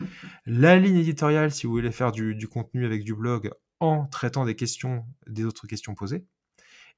la 0.45 0.77
ligne 0.77 0.97
éditoriale 0.97 1.51
si 1.51 1.65
vous 1.65 1.73
voulez 1.73 1.91
faire 1.91 2.11
du, 2.11 2.47
contenu 2.47 2.85
avec 2.85 3.03
du 3.03 3.15
blog 3.15 3.51
en 3.79 4.05
traitant 4.05 4.45
des 4.45 4.55
questions, 4.55 5.05
des 5.27 5.45
autres 5.45 5.65
questions 5.65 5.95
posées, 5.95 6.25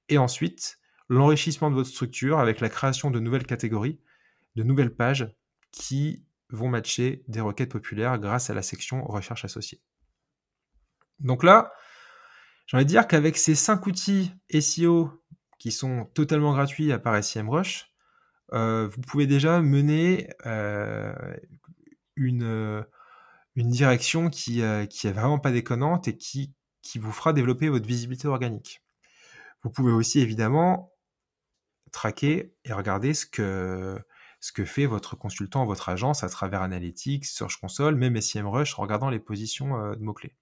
et 0.09 0.17
ensuite 0.17 0.79
l'enrichissement 1.07 1.69
de 1.69 1.75
votre 1.75 1.89
structure 1.89 2.39
avec 2.39 2.59
la 2.59 2.69
création 2.69 3.11
de 3.11 3.19
nouvelles 3.19 3.45
catégories, 3.45 3.99
de 4.55 4.63
nouvelles 4.63 4.93
pages 4.93 5.33
qui 5.71 6.23
vont 6.49 6.69
matcher 6.69 7.23
des 7.27 7.41
requêtes 7.41 7.71
populaires 7.71 8.17
grâce 8.19 8.49
à 8.49 8.53
la 8.53 8.61
section 8.61 9.03
recherche 9.05 9.45
associée. 9.45 9.81
Donc 11.19 11.43
là, 11.43 11.71
j'ai 12.65 12.77
envie 12.77 12.85
de 12.85 12.89
dire 12.89 13.07
qu'avec 13.07 13.37
ces 13.37 13.55
cinq 13.55 13.87
outils 13.87 14.31
SEO 14.59 15.11
qui 15.57 15.71
sont 15.71 16.05
totalement 16.13 16.53
gratuits 16.53 16.91
à 16.91 16.99
part 16.99 17.21
SEMrush, 17.23 17.91
euh, 18.53 18.87
vous 18.87 19.01
pouvez 19.01 19.27
déjà 19.27 19.61
mener 19.61 20.29
euh, 20.45 21.13
une, 22.15 22.85
une 23.55 23.69
direction 23.69 24.29
qui, 24.29 24.61
euh, 24.61 24.83
est 24.83 25.11
vraiment 25.11 25.39
pas 25.39 25.51
déconnante 25.51 26.07
et 26.07 26.17
qui 26.17 26.53
vous 26.95 27.11
fera 27.11 27.33
développer 27.33 27.69
votre 27.69 27.85
visibilité 27.85 28.27
organique. 28.27 28.81
Vous 29.63 29.69
pouvez 29.69 29.91
aussi 29.91 30.19
évidemment 30.19 30.93
traquer 31.91 32.53
et 32.65 32.73
regarder 32.73 33.13
ce 33.13 33.25
que, 33.25 33.99
ce 34.39 34.51
que 34.51 34.65
fait 34.65 34.85
votre 34.85 35.15
consultant, 35.15 35.65
votre 35.65 35.89
agence 35.89 36.23
à 36.23 36.29
travers 36.29 36.61
Analytics, 36.61 37.25
Search 37.25 37.57
Console, 37.59 37.95
même 37.95 38.19
SEMrush 38.19 38.77
en 38.79 38.83
regardant 38.83 39.09
les 39.09 39.19
positions 39.19 39.91
de 39.91 40.01
mots-clés. 40.01 40.35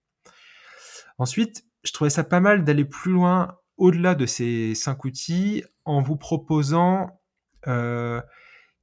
Ensuite, 1.17 1.65
je 1.83 1.91
trouvais 1.93 2.09
ça 2.09 2.23
pas 2.23 2.39
mal 2.39 2.63
d'aller 2.63 2.85
plus 2.85 3.11
loin 3.11 3.57
au-delà 3.77 4.15
de 4.15 4.25
ces 4.25 4.75
cinq 4.75 5.05
outils 5.05 5.63
en 5.85 6.01
vous 6.01 6.17
proposant 6.17 7.21
euh, 7.67 8.21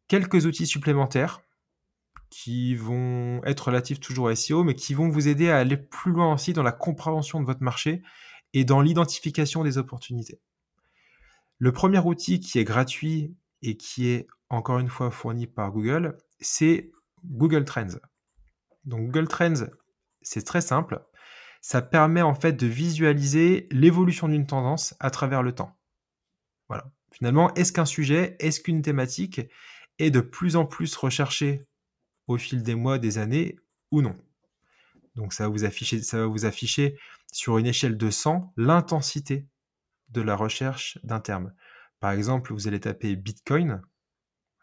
quelques 0.08 0.46
outils 0.46 0.66
supplémentaires 0.66 1.40
qui 2.30 2.74
vont 2.74 3.42
être 3.44 3.68
relatifs 3.68 4.00
toujours 4.00 4.28
à 4.28 4.34
SEO, 4.34 4.64
mais 4.64 4.74
qui 4.74 4.94
vont 4.94 5.08
vous 5.08 5.28
aider 5.28 5.50
à 5.50 5.58
aller 5.58 5.76
plus 5.76 6.12
loin 6.12 6.32
aussi 6.32 6.52
dans 6.52 6.62
la 6.62 6.72
compréhension 6.72 7.40
de 7.40 7.46
votre 7.46 7.62
marché 7.62 8.02
et 8.52 8.64
dans 8.64 8.80
l'identification 8.80 9.62
des 9.62 9.78
opportunités. 9.78 10.40
Le 11.58 11.72
premier 11.72 12.00
outil 12.00 12.40
qui 12.40 12.58
est 12.58 12.64
gratuit 12.64 13.34
et 13.66 13.76
qui 13.76 14.08
est 14.08 14.26
encore 14.50 14.78
une 14.78 14.88
fois 14.88 15.10
fourni 15.10 15.46
par 15.46 15.72
Google, 15.72 16.18
c'est 16.40 16.92
Google 17.24 17.64
Trends. 17.64 17.98
Donc 18.84 19.06
Google 19.06 19.28
Trends, 19.28 19.66
c'est 20.22 20.44
très 20.44 20.60
simple 20.60 21.02
ça 21.64 21.80
permet 21.80 22.20
en 22.20 22.34
fait 22.34 22.52
de 22.52 22.66
visualiser 22.66 23.68
l'évolution 23.70 24.28
d'une 24.28 24.46
tendance 24.46 24.94
à 25.00 25.10
travers 25.10 25.42
le 25.42 25.54
temps. 25.54 25.74
Voilà. 26.68 26.92
Finalement, 27.10 27.54
est-ce 27.54 27.72
qu'un 27.72 27.86
sujet, 27.86 28.36
est-ce 28.38 28.60
qu'une 28.60 28.82
thématique 28.82 29.40
est 29.98 30.10
de 30.10 30.20
plus 30.20 30.56
en 30.56 30.66
plus 30.66 30.94
recherchée 30.94 31.66
au 32.26 32.36
fil 32.36 32.62
des 32.62 32.74
mois, 32.74 32.98
des 32.98 33.16
années 33.16 33.56
ou 33.90 34.02
non? 34.02 34.14
Donc 35.14 35.32
ça 35.32 35.44
va 35.44 35.48
vous 35.48 35.64
afficher, 35.64 36.02
ça 36.02 36.18
va 36.18 36.26
vous 36.26 36.44
afficher 36.44 36.98
sur 37.32 37.56
une 37.56 37.66
échelle 37.66 37.96
de 37.96 38.10
100 38.10 38.52
l'intensité 38.58 39.48
de 40.10 40.20
la 40.20 40.36
recherche 40.36 40.98
d'un 41.02 41.20
terme. 41.20 41.54
Par 42.04 42.12
exemple, 42.12 42.52
vous 42.52 42.68
allez 42.68 42.80
taper 42.80 43.16
Bitcoin, 43.16 43.80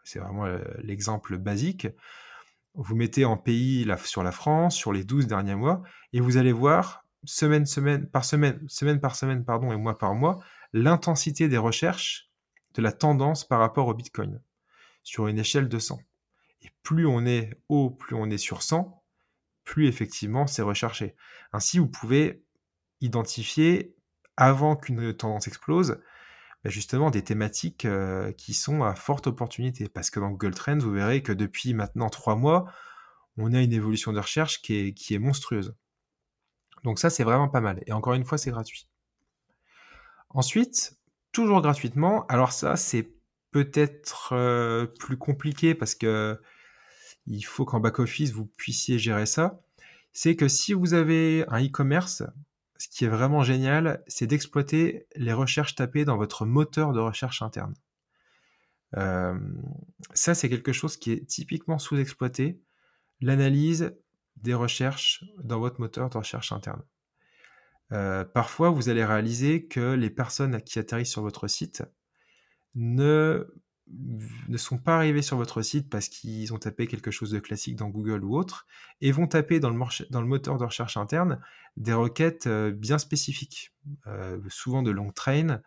c'est 0.04 0.20
vraiment 0.20 0.46
euh, 0.46 0.62
l'exemple 0.78 1.38
basique 1.38 1.88
vous 2.74 2.94
mettez 2.94 3.24
en 3.24 3.36
pays 3.36 3.84
sur 4.04 4.22
la 4.22 4.30
France, 4.30 4.76
sur 4.76 4.92
les 4.92 5.02
12 5.02 5.26
derniers 5.26 5.56
mois, 5.56 5.82
et 6.12 6.20
vous 6.20 6.36
allez 6.36 6.52
voir, 6.52 7.04
semaine, 7.24 7.66
semaine 7.66 8.06
par 8.06 8.24
semaine, 8.24 8.64
semaine 8.68 9.00
par 9.00 9.16
semaine, 9.16 9.44
pardon, 9.44 9.72
et 9.72 9.76
mois 9.76 9.98
par 9.98 10.14
mois, 10.14 10.38
l'intensité 10.72 11.48
des 11.48 11.58
recherches 11.58 12.30
de 12.74 12.82
la 12.82 12.92
tendance 12.92 13.44
par 13.44 13.58
rapport 13.58 13.88
au 13.88 13.94
Bitcoin, 13.94 14.40
sur 15.02 15.26
une 15.26 15.40
échelle 15.40 15.68
de 15.68 15.80
100. 15.80 15.98
Et 16.60 16.70
plus 16.84 17.06
on 17.08 17.26
est 17.26 17.50
haut, 17.68 17.90
plus 17.90 18.14
on 18.14 18.30
est 18.30 18.38
sur 18.38 18.62
100, 18.62 19.02
plus 19.64 19.88
effectivement 19.88 20.46
c'est 20.46 20.62
recherché. 20.62 21.16
Ainsi, 21.52 21.80
vous 21.80 21.88
pouvez 21.88 22.44
identifier, 23.00 23.96
avant 24.36 24.76
qu'une 24.76 25.12
tendance 25.12 25.48
explose, 25.48 26.00
justement 26.70 27.10
des 27.10 27.22
thématiques 27.22 27.84
euh, 27.84 28.32
qui 28.32 28.54
sont 28.54 28.82
à 28.82 28.94
forte 28.94 29.26
opportunité. 29.26 29.88
Parce 29.88 30.10
que 30.10 30.20
dans 30.20 30.30
Google 30.30 30.54
Trends, 30.54 30.78
vous 30.78 30.92
verrez 30.92 31.22
que 31.22 31.32
depuis 31.32 31.74
maintenant 31.74 32.08
trois 32.08 32.36
mois, 32.36 32.72
on 33.36 33.52
a 33.52 33.60
une 33.60 33.72
évolution 33.72 34.12
de 34.12 34.20
recherche 34.20 34.62
qui 34.62 34.74
est, 34.74 34.94
qui 34.94 35.14
est 35.14 35.18
monstrueuse. 35.18 35.74
Donc 36.84 36.98
ça, 36.98 37.10
c'est 37.10 37.24
vraiment 37.24 37.48
pas 37.48 37.60
mal. 37.60 37.82
Et 37.86 37.92
encore 37.92 38.14
une 38.14 38.24
fois, 38.24 38.38
c'est 38.38 38.50
gratuit. 38.50 38.88
Ensuite, 40.30 40.98
toujours 41.32 41.62
gratuitement, 41.62 42.26
alors 42.26 42.52
ça, 42.52 42.76
c'est 42.76 43.10
peut-être 43.50 44.32
euh, 44.32 44.86
plus 44.86 45.16
compliqué 45.16 45.74
parce 45.74 45.94
que 45.94 46.40
il 47.26 47.42
faut 47.42 47.64
qu'en 47.64 47.80
back-office, 47.80 48.32
vous 48.32 48.46
puissiez 48.46 48.98
gérer 48.98 49.26
ça. 49.26 49.60
C'est 50.12 50.36
que 50.36 50.48
si 50.48 50.72
vous 50.72 50.94
avez 50.94 51.44
un 51.48 51.64
e-commerce, 51.64 52.24
ce 52.82 52.88
qui 52.88 53.04
est 53.04 53.08
vraiment 53.08 53.44
génial, 53.44 54.02
c'est 54.08 54.26
d'exploiter 54.26 55.06
les 55.14 55.32
recherches 55.32 55.76
tapées 55.76 56.04
dans 56.04 56.16
votre 56.16 56.44
moteur 56.44 56.92
de 56.92 56.98
recherche 56.98 57.40
interne. 57.40 57.74
Euh, 58.96 59.38
ça, 60.14 60.34
c'est 60.34 60.48
quelque 60.48 60.72
chose 60.72 60.96
qui 60.96 61.12
est 61.12 61.24
typiquement 61.24 61.78
sous-exploité, 61.78 62.60
l'analyse 63.20 63.94
des 64.34 64.54
recherches 64.54 65.24
dans 65.44 65.60
votre 65.60 65.80
moteur 65.80 66.10
de 66.10 66.18
recherche 66.18 66.50
interne. 66.50 66.82
Euh, 67.92 68.24
parfois, 68.24 68.70
vous 68.70 68.88
allez 68.88 69.04
réaliser 69.04 69.68
que 69.68 69.94
les 69.94 70.10
personnes 70.10 70.60
qui 70.60 70.80
atterrissent 70.80 71.12
sur 71.12 71.22
votre 71.22 71.46
site 71.46 71.84
ne 72.74 73.46
ne 73.88 74.56
sont 74.56 74.78
pas 74.78 74.96
arrivés 74.96 75.22
sur 75.22 75.36
votre 75.36 75.62
site 75.62 75.88
parce 75.90 76.08
qu'ils 76.08 76.52
ont 76.54 76.58
tapé 76.58 76.86
quelque 76.86 77.10
chose 77.10 77.30
de 77.30 77.40
classique 77.40 77.76
dans 77.76 77.88
Google 77.88 78.24
ou 78.24 78.36
autre, 78.36 78.66
et 79.00 79.12
vont 79.12 79.26
taper 79.26 79.60
dans 79.60 79.70
le, 79.70 80.26
moteur 80.26 80.58
de 80.58 80.64
recherche 80.64 80.96
interne 80.96 81.40
des 81.76 81.92
requêtes 81.92 82.46
euh, 82.46 82.70
bien 82.70 82.98
spécifiques, 82.98 83.72
euh, 84.06 84.38
souvent 84.48 84.82
de 84.82 84.90
long 84.90 85.10
train, 85.10 85.60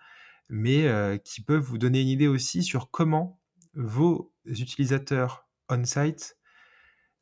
mais 0.49 0.87
euh, 0.87 1.17
qui 1.17 1.41
peuvent 1.41 1.63
vous 1.63 1.77
donner 1.77 2.01
une 2.01 2.07
idée 2.07 2.27
aussi 2.27 2.63
sur 2.63 2.91
comment 2.91 3.39
vos 3.73 4.31
utilisateurs 4.45 5.47
on-site 5.69 6.37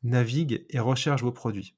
naviguent 0.02 0.64
et 0.68 0.78
recherchent 0.78 1.22
vos 1.22 1.32
produits. 1.32 1.76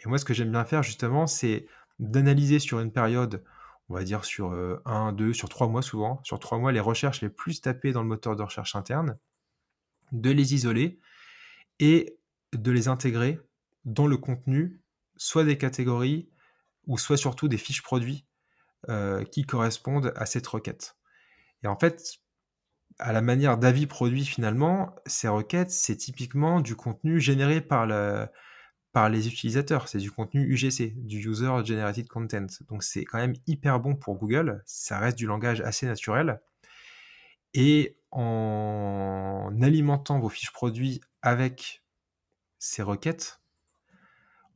Et 0.00 0.08
moi, 0.08 0.18
ce 0.18 0.24
que 0.24 0.34
j'aime 0.34 0.52
bien 0.52 0.64
faire 0.64 0.82
justement, 0.82 1.26
c'est 1.26 1.66
d'analyser 1.98 2.58
sur 2.58 2.80
une 2.80 2.92
période 2.92 3.44
on 3.88 3.94
va 3.94 4.04
dire 4.04 4.24
sur 4.24 4.52
euh, 4.52 4.80
un, 4.84 5.12
deux, 5.12 5.32
sur 5.32 5.48
trois 5.48 5.68
mois 5.68 5.82
souvent, 5.82 6.20
sur 6.24 6.38
trois 6.38 6.58
mois, 6.58 6.72
les 6.72 6.80
recherches 6.80 7.20
les 7.20 7.28
plus 7.28 7.60
tapées 7.60 7.92
dans 7.92 8.02
le 8.02 8.08
moteur 8.08 8.36
de 8.36 8.42
recherche 8.42 8.76
interne, 8.76 9.18
de 10.12 10.30
les 10.30 10.54
isoler 10.54 10.98
et 11.80 12.18
de 12.52 12.70
les 12.70 12.88
intégrer 12.88 13.40
dans 13.84 14.06
le 14.06 14.16
contenu, 14.16 14.80
soit 15.16 15.44
des 15.44 15.58
catégories 15.58 16.28
ou 16.86 16.98
soit 16.98 17.16
surtout 17.16 17.48
des 17.48 17.58
fiches 17.58 17.82
produits 17.82 18.26
euh, 18.88 19.24
qui 19.24 19.44
correspondent 19.44 20.12
à 20.16 20.26
cette 20.26 20.46
requête. 20.46 20.96
Et 21.62 21.66
en 21.66 21.78
fait, 21.78 22.18
à 22.98 23.12
la 23.12 23.22
manière 23.22 23.58
d'avis 23.58 23.86
produit 23.86 24.24
finalement, 24.24 24.94
ces 25.06 25.28
requêtes, 25.28 25.70
c'est 25.70 25.96
typiquement 25.96 26.60
du 26.60 26.76
contenu 26.76 27.20
généré 27.20 27.60
par 27.60 27.86
le, 27.86 28.28
par 28.94 29.10
les 29.10 29.26
utilisateurs. 29.26 29.88
C'est 29.88 29.98
du 29.98 30.12
contenu 30.12 30.46
UGC, 30.48 30.94
du 30.94 31.18
User 31.18 31.50
Generated 31.64 32.06
Content. 32.08 32.46
Donc 32.68 32.84
c'est 32.84 33.04
quand 33.04 33.18
même 33.18 33.34
hyper 33.48 33.80
bon 33.80 33.96
pour 33.96 34.16
Google. 34.16 34.62
Ça 34.66 35.00
reste 35.00 35.18
du 35.18 35.26
langage 35.26 35.60
assez 35.60 35.84
naturel. 35.84 36.40
Et 37.54 37.96
en 38.12 39.50
alimentant 39.60 40.20
vos 40.20 40.28
fiches 40.28 40.52
produits 40.52 41.00
avec 41.22 41.82
ces 42.60 42.82
requêtes, 42.82 43.40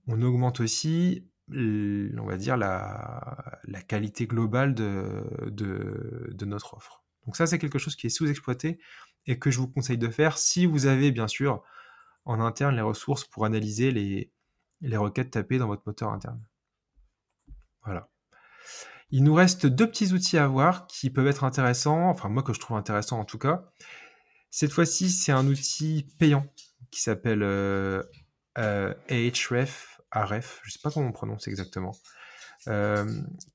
on 0.06 0.22
augmente 0.22 0.60
aussi, 0.60 1.26
on 1.50 2.24
va 2.24 2.36
dire, 2.36 2.56
la, 2.56 3.56
qualité 3.88 4.28
globale 4.28 4.72
de, 4.72 5.24
de 5.50 6.44
notre 6.44 6.74
offre. 6.74 7.02
Donc 7.26 7.36
ça, 7.36 7.48
c'est 7.48 7.58
quelque 7.58 7.80
chose 7.80 7.96
qui 7.96 8.06
est 8.06 8.10
sous-exploité 8.10 8.78
et 9.26 9.36
que 9.40 9.50
je 9.50 9.58
vous 9.58 9.68
conseille 9.68 9.98
de 9.98 10.08
faire 10.08 10.38
si 10.38 10.64
vous 10.64 10.86
avez 10.86 11.10
bien 11.10 11.26
sûr 11.26 11.64
en 12.28 12.40
interne 12.40 12.76
les 12.76 12.82
ressources 12.82 13.24
pour 13.24 13.44
analyser 13.46 13.90
les, 13.90 14.30
les 14.82 14.96
requêtes 14.96 15.30
tapées 15.30 15.58
dans 15.58 15.66
votre 15.66 15.82
moteur 15.86 16.12
interne. 16.12 16.40
Voilà. 17.84 18.08
Il 19.10 19.24
nous 19.24 19.34
reste 19.34 19.66
deux 19.66 19.88
petits 19.88 20.12
outils 20.12 20.36
à 20.36 20.46
voir 20.46 20.86
qui 20.86 21.08
peuvent 21.08 21.26
être 21.26 21.44
intéressants, 21.44 22.10
enfin 22.10 22.28
moi 22.28 22.42
que 22.42 22.52
je 22.52 22.60
trouve 22.60 22.76
intéressant 22.76 23.18
en 23.18 23.24
tout 23.24 23.38
cas. 23.38 23.64
Cette 24.50 24.72
fois-ci, 24.72 25.10
c'est 25.10 25.32
un 25.32 25.46
outil 25.46 26.06
payant 26.18 26.46
qui 26.90 27.00
s'appelle 27.00 27.42
euh, 27.42 28.02
euh, 28.58 28.92
je 29.10 29.54
ne 29.54 29.60
sais 29.62 30.78
pas 30.82 30.90
comment 30.90 31.08
on 31.08 31.12
prononce 31.12 31.48
exactement, 31.48 31.96
euh, 32.66 33.06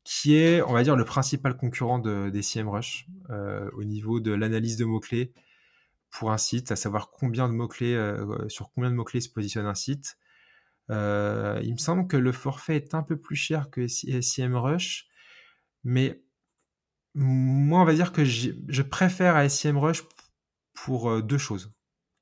qui 0.03 0.35
est, 0.35 0.63
on 0.63 0.73
va 0.73 0.81
dire, 0.83 0.95
le 0.95 1.05
principal 1.05 1.55
concurrent 1.55 1.99
de, 1.99 2.29
des 2.31 2.41
CMrush 2.41 3.07
au 3.29 3.83
niveau 3.83 4.19
de 4.19 4.31
l'analyse 4.31 4.77
de 4.77 4.85
mots-clés 4.85 5.33
pour 6.13 6.31
un 6.31 6.37
site, 6.37 6.71
à 6.71 6.75
savoir 6.75 7.09
combien 7.09 7.49
de 7.49 7.53
mots-clés, 7.53 7.97
sur 8.47 8.71
combien 8.71 8.91
de 8.91 8.95
mots-clés 8.95 9.19
se 9.19 9.29
positionne 9.29 9.65
un 9.65 9.75
site. 9.75 10.17
Euh, 10.89 11.59
il 11.63 11.73
me 11.73 11.77
semble 11.77 12.07
que 12.07 12.17
le 12.17 12.31
forfait 12.31 12.75
est 12.75 12.93
un 12.93 13.03
peu 13.03 13.17
plus 13.17 13.35
cher 13.35 13.69
que 13.69 13.87
SEMrush, 13.87 15.07
mais 15.83 16.21
moi, 17.15 17.81
on 17.81 17.85
va 17.85 17.93
dire 17.93 18.11
que 18.11 18.25
je 18.25 18.81
préfère 18.81 19.49
SEMrush 19.49 20.03
pour 20.73 21.09
euh, 21.09 21.21
deux 21.21 21.37
choses 21.37 21.71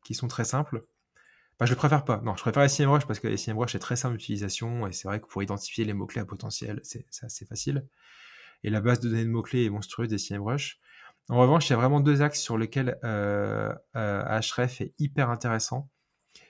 qui 0.03 0.13
sont 0.13 0.27
très 0.27 0.45
simples. 0.45 0.85
Enfin, 1.55 1.65
je 1.65 1.71
le 1.71 1.77
préfère 1.77 2.03
pas. 2.03 2.21
Non, 2.23 2.35
je 2.35 2.41
préfère 2.41 2.69
SEMrush 2.69 3.05
parce 3.05 3.19
que 3.19 3.35
SEMrush 3.35 3.75
est 3.75 3.79
très 3.79 3.95
simple 3.95 4.17
d'utilisation 4.17 4.87
et 4.87 4.93
c'est 4.93 5.07
vrai 5.07 5.21
que 5.21 5.27
pour 5.27 5.43
identifier 5.43 5.85
les 5.85 5.93
mots-clés 5.93 6.21
à 6.21 6.25
potentiel, 6.25 6.79
c'est 6.83 7.05
assez 7.21 7.45
facile. 7.45 7.87
Et 8.63 8.69
la 8.69 8.81
base 8.81 8.99
de 8.99 9.09
données 9.09 9.25
de 9.25 9.29
mots-clés 9.29 9.65
est 9.65 9.69
monstrueuse 9.69 10.09
des 10.09 10.17
SEMrush. 10.17 10.79
En 11.29 11.39
revanche, 11.39 11.69
il 11.69 11.71
y 11.71 11.73
a 11.73 11.77
vraiment 11.77 11.99
deux 11.99 12.21
axes 12.21 12.41
sur 12.41 12.57
lesquels 12.57 12.97
euh, 13.03 13.73
euh, 13.95 14.39
est 14.57 14.93
hyper 14.99 15.29
intéressant. 15.29 15.89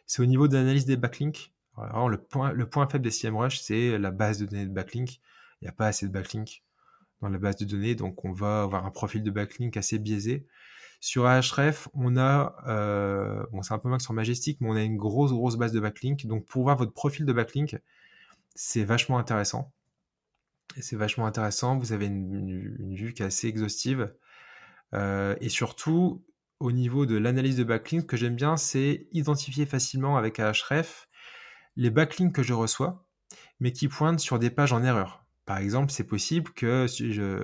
C'est 0.06 0.22
au 0.22 0.26
niveau 0.26 0.48
de 0.48 0.56
l'analyse 0.56 0.86
des 0.86 0.98
backlinks. 0.98 1.54
Le, 1.78 2.18
point, 2.18 2.52
le 2.52 2.68
point 2.68 2.88
faible 2.88 3.04
des 3.04 3.12
SEMrush, 3.12 3.60
c'est 3.62 3.98
la 3.98 4.12
base 4.12 4.38
de 4.40 4.46
données 4.46 4.66
de 4.66 4.74
backlinks. 4.74 5.20
Il 5.62 5.66
n'y 5.66 5.70
a 5.70 5.72
pas 5.72 5.88
assez 5.88 6.08
de 6.08 6.12
backlinks 6.12 6.64
dans 7.22 7.30
la 7.30 7.38
base 7.38 7.56
de 7.58 7.66
données, 7.66 7.96
donc 7.96 8.26
on 8.26 8.32
va 8.32 8.64
avoir 8.64 8.86
un 8.86 8.92
profil 8.92 9.24
de 9.24 9.32
backlink 9.32 9.78
assez 9.78 10.00
biaisé. 10.00 10.46
Sur 11.00 11.26
Ahref, 11.26 11.88
on 11.94 12.18
a, 12.18 12.56
euh, 12.68 13.44
bon 13.52 13.62
c'est 13.64 13.74
un 13.74 13.80
peu 13.80 13.90
moins 13.90 14.00
sur 14.00 14.14
Majestic, 14.14 14.60
mais 14.62 14.70
on 14.70 14.76
a 14.76 14.84
une 14.84 14.98
grosse 14.98 15.32
grosse 15.32 15.56
base 15.56 15.72
de 15.72 15.80
backlink. 15.80 16.26
Donc 16.28 16.46
pour 16.46 16.64
voir 16.64 16.78
votre 16.78 16.94
profil 16.94 17.26
de 17.26 17.34
backlink, 17.34 17.78
c'est 18.56 18.84
vachement 18.84 19.18
intéressant. 19.18 19.72
C'est 20.80 20.96
vachement 20.96 21.26
intéressant. 21.26 21.78
Vous 21.78 21.92
avez 21.92 22.06
une, 22.08 22.96
vue 22.96 23.14
qui 23.14 23.24
est 23.24 23.26
assez 23.26 23.48
exhaustive. 23.48 24.14
Euh, 24.94 25.36
et 25.42 25.50
surtout, 25.50 26.24
au 26.60 26.72
niveau 26.72 27.06
de 27.06 27.18
l'analyse 27.18 27.58
de 27.58 27.64
backlink, 27.64 28.04
ce 28.04 28.08
que 28.08 28.18
j'aime 28.18 28.36
bien, 28.36 28.58
c'est 28.58 29.08
identifier 29.12 29.66
facilement 29.66 30.18
avec 30.18 30.40
Ahref 30.40 31.08
les 31.76 31.90
backlinks 31.90 32.34
que 32.34 32.44
je 32.44 32.54
reçois, 32.54 33.08
mais 33.60 33.72
qui 33.72 33.88
pointent 33.88 34.20
sur 34.20 34.40
des 34.40 34.50
pages 34.50 34.74
en 34.74 34.84
erreur. 34.84 35.26
Par 35.46 35.58
exemple, 35.58 35.92
c'est 35.92 36.06
possible 36.06 36.52
que 36.52 36.88
si 36.88 37.14
je, 37.14 37.42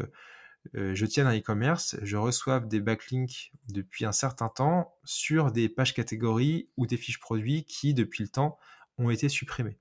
euh, 0.75 0.93
je 0.93 1.05
tiens 1.05 1.25
un 1.25 1.37
e-commerce, 1.37 1.95
je 2.03 2.17
reçoive 2.17 2.67
des 2.67 2.79
backlinks 2.79 3.51
depuis 3.69 4.05
un 4.05 4.11
certain 4.11 4.49
temps 4.49 4.95
sur 5.03 5.51
des 5.51 5.69
pages 5.69 5.93
catégories 5.93 6.69
ou 6.77 6.85
des 6.85 6.97
fiches 6.97 7.19
produits 7.19 7.63
qui, 7.63 7.93
depuis 7.93 8.23
le 8.23 8.29
temps, 8.29 8.57
ont 8.97 9.09
été 9.09 9.29
supprimées. 9.29 9.79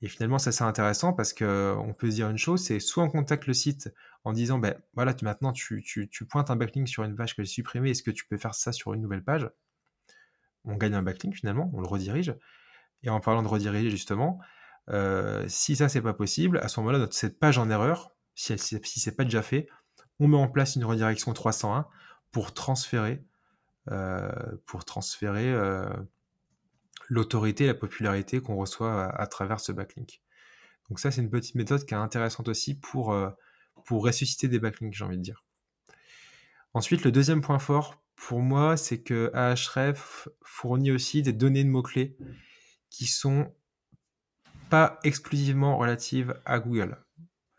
Et 0.00 0.08
finalement, 0.08 0.38
ça 0.38 0.52
c'est 0.52 0.64
intéressant 0.64 1.12
parce 1.12 1.32
qu'on 1.32 1.94
peut 1.98 2.10
se 2.10 2.16
dire 2.16 2.30
une 2.30 2.38
chose, 2.38 2.62
c'est 2.62 2.78
soit 2.78 3.02
on 3.02 3.10
contacte 3.10 3.46
le 3.46 3.54
site 3.54 3.92
en 4.24 4.32
disant, 4.32 4.58
ben 4.58 4.74
voilà, 4.94 5.14
maintenant 5.22 5.52
tu, 5.52 5.82
pointes 6.30 6.50
un 6.50 6.56
backlink 6.56 6.88
sur 6.88 7.02
une 7.02 7.16
page 7.16 7.34
que 7.34 7.42
j'ai 7.42 7.50
supprimée, 7.50 7.90
est-ce 7.90 8.02
que 8.02 8.10
tu 8.10 8.26
peux 8.26 8.38
faire 8.38 8.54
ça 8.54 8.72
sur 8.72 8.94
une 8.94 9.00
nouvelle 9.00 9.24
page? 9.24 9.50
On 10.64 10.76
gagne 10.76 10.94
un 10.94 11.02
backlink 11.02 11.34
finalement, 11.34 11.70
on 11.74 11.80
le 11.80 11.86
redirige. 11.86 12.34
Et 13.02 13.10
en 13.10 13.20
parlant 13.20 13.42
de 13.42 13.48
rediriger 13.48 13.90
justement, 13.90 14.40
euh, 14.90 15.44
si 15.48 15.76
ça 15.76 15.88
c'est 15.88 16.02
pas 16.02 16.14
possible, 16.14 16.58
à 16.58 16.68
ce 16.68 16.80
moment-là, 16.80 17.06
cette 17.10 17.38
page 17.38 17.58
en 17.58 17.70
erreur, 17.70 18.12
si, 18.34 18.56
si 18.58 19.00
c'est 19.00 19.16
pas 19.16 19.24
déjà 19.24 19.42
fait, 19.42 19.68
on 20.20 20.28
met 20.28 20.36
en 20.36 20.48
place 20.48 20.76
une 20.76 20.84
redirection 20.84 21.32
301 21.32 21.86
pour 22.32 22.54
transférer, 22.54 23.24
euh, 23.90 24.30
pour 24.66 24.84
transférer 24.84 25.52
euh, 25.52 25.88
l'autorité, 27.08 27.66
la 27.66 27.74
popularité 27.74 28.40
qu'on 28.40 28.56
reçoit 28.56 29.04
à, 29.04 29.26
travers 29.26 29.60
ce 29.60 29.72
backlink. 29.72 30.22
Donc 30.88 31.00
ça, 31.00 31.10
c'est 31.10 31.20
une 31.20 31.30
petite 31.30 31.54
méthode 31.54 31.84
qui 31.84 31.94
est 31.94 31.98
intéressante 31.98 32.48
aussi 32.48 32.78
pour, 32.78 33.12
euh, 33.12 33.30
pour 33.84 34.04
ressusciter 34.04 34.48
des 34.48 34.58
backlinks, 34.58 34.94
j'ai 34.94 35.04
envie 35.04 35.18
de 35.18 35.22
dire. 35.22 35.44
Ensuite, 36.74 37.04
le 37.04 37.12
deuxième 37.12 37.40
point 37.40 37.58
fort 37.58 38.02
pour 38.16 38.40
moi, 38.40 38.76
c'est 38.76 39.02
que 39.02 39.30
Ahref 39.32 40.28
fournit 40.42 40.90
aussi 40.90 41.22
des 41.22 41.32
données 41.32 41.64
de 41.64 41.70
mots-clés 41.70 42.16
qui 42.90 43.06
sont 43.06 43.54
pas 44.70 44.98
exclusivement 45.04 45.78
relatives 45.78 46.38
à 46.44 46.58
Google 46.58 46.98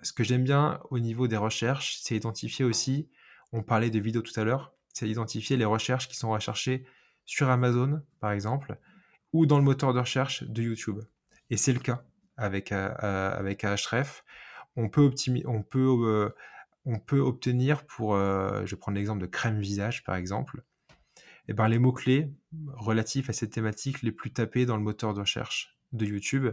ce 0.01 0.13
que 0.13 0.23
j'aime 0.23 0.43
bien 0.43 0.79
au 0.89 0.99
niveau 0.99 1.27
des 1.27 1.37
recherches, 1.37 1.99
c'est 2.01 2.15
identifier 2.15 2.65
aussi, 2.65 3.09
on 3.51 3.63
parlait 3.63 3.89
de 3.89 3.99
vidéos 3.99 4.21
tout 4.21 4.37
à 4.39 4.43
l'heure, 4.43 4.73
c'est 4.93 5.07
identifier 5.07 5.57
les 5.57 5.65
recherches 5.65 6.07
qui 6.07 6.15
sont 6.15 6.29
recherchées 6.29 6.85
sur 7.25 7.49
Amazon, 7.49 8.01
par 8.19 8.31
exemple, 8.31 8.77
ou 9.33 9.45
dans 9.45 9.57
le 9.57 9.63
moteur 9.63 9.93
de 9.93 9.99
recherche 9.99 10.43
de 10.43 10.61
YouTube. 10.61 11.01
Et 11.49 11.57
c'est 11.57 11.73
le 11.73 11.79
cas 11.79 12.03
avec, 12.37 12.71
euh, 12.71 12.93
euh, 13.03 13.31
avec 13.37 13.63
Ahref. 13.63 14.23
On 14.75 14.89
peut, 14.89 15.11
on 15.45 15.61
peut, 15.61 15.97
euh, 16.07 16.29
on 16.85 16.99
peut 16.99 17.19
obtenir 17.19 17.85
pour, 17.85 18.15
je 18.15 18.75
prendre 18.75 18.97
l'exemple 18.97 19.21
de 19.21 19.27
crème 19.27 19.59
visage, 19.59 20.03
par 20.03 20.15
exemple, 20.15 20.63
et 21.47 21.51
eh 21.51 21.53
ben, 21.53 21.67
les 21.67 21.79
mots-clés 21.79 22.31
relatifs 22.77 23.29
à 23.29 23.33
cette 23.33 23.51
thématique 23.51 24.03
les 24.03 24.11
plus 24.11 24.31
tapés 24.31 24.67
dans 24.67 24.77
le 24.77 24.83
moteur 24.83 25.15
de 25.15 25.21
recherche 25.21 25.75
de 25.93 26.05
YouTube 26.05 26.47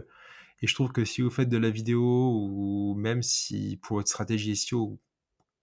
et 0.61 0.67
je 0.67 0.73
trouve 0.73 0.91
que 0.91 1.05
si 1.05 1.21
vous 1.21 1.29
faites 1.29 1.49
de 1.49 1.57
la 1.57 1.69
vidéo 1.69 2.01
ou 2.01 2.95
même 2.97 3.21
si 3.21 3.79
pour 3.83 3.97
votre 3.97 4.09
stratégie 4.09 4.55
SEO, 4.55 4.99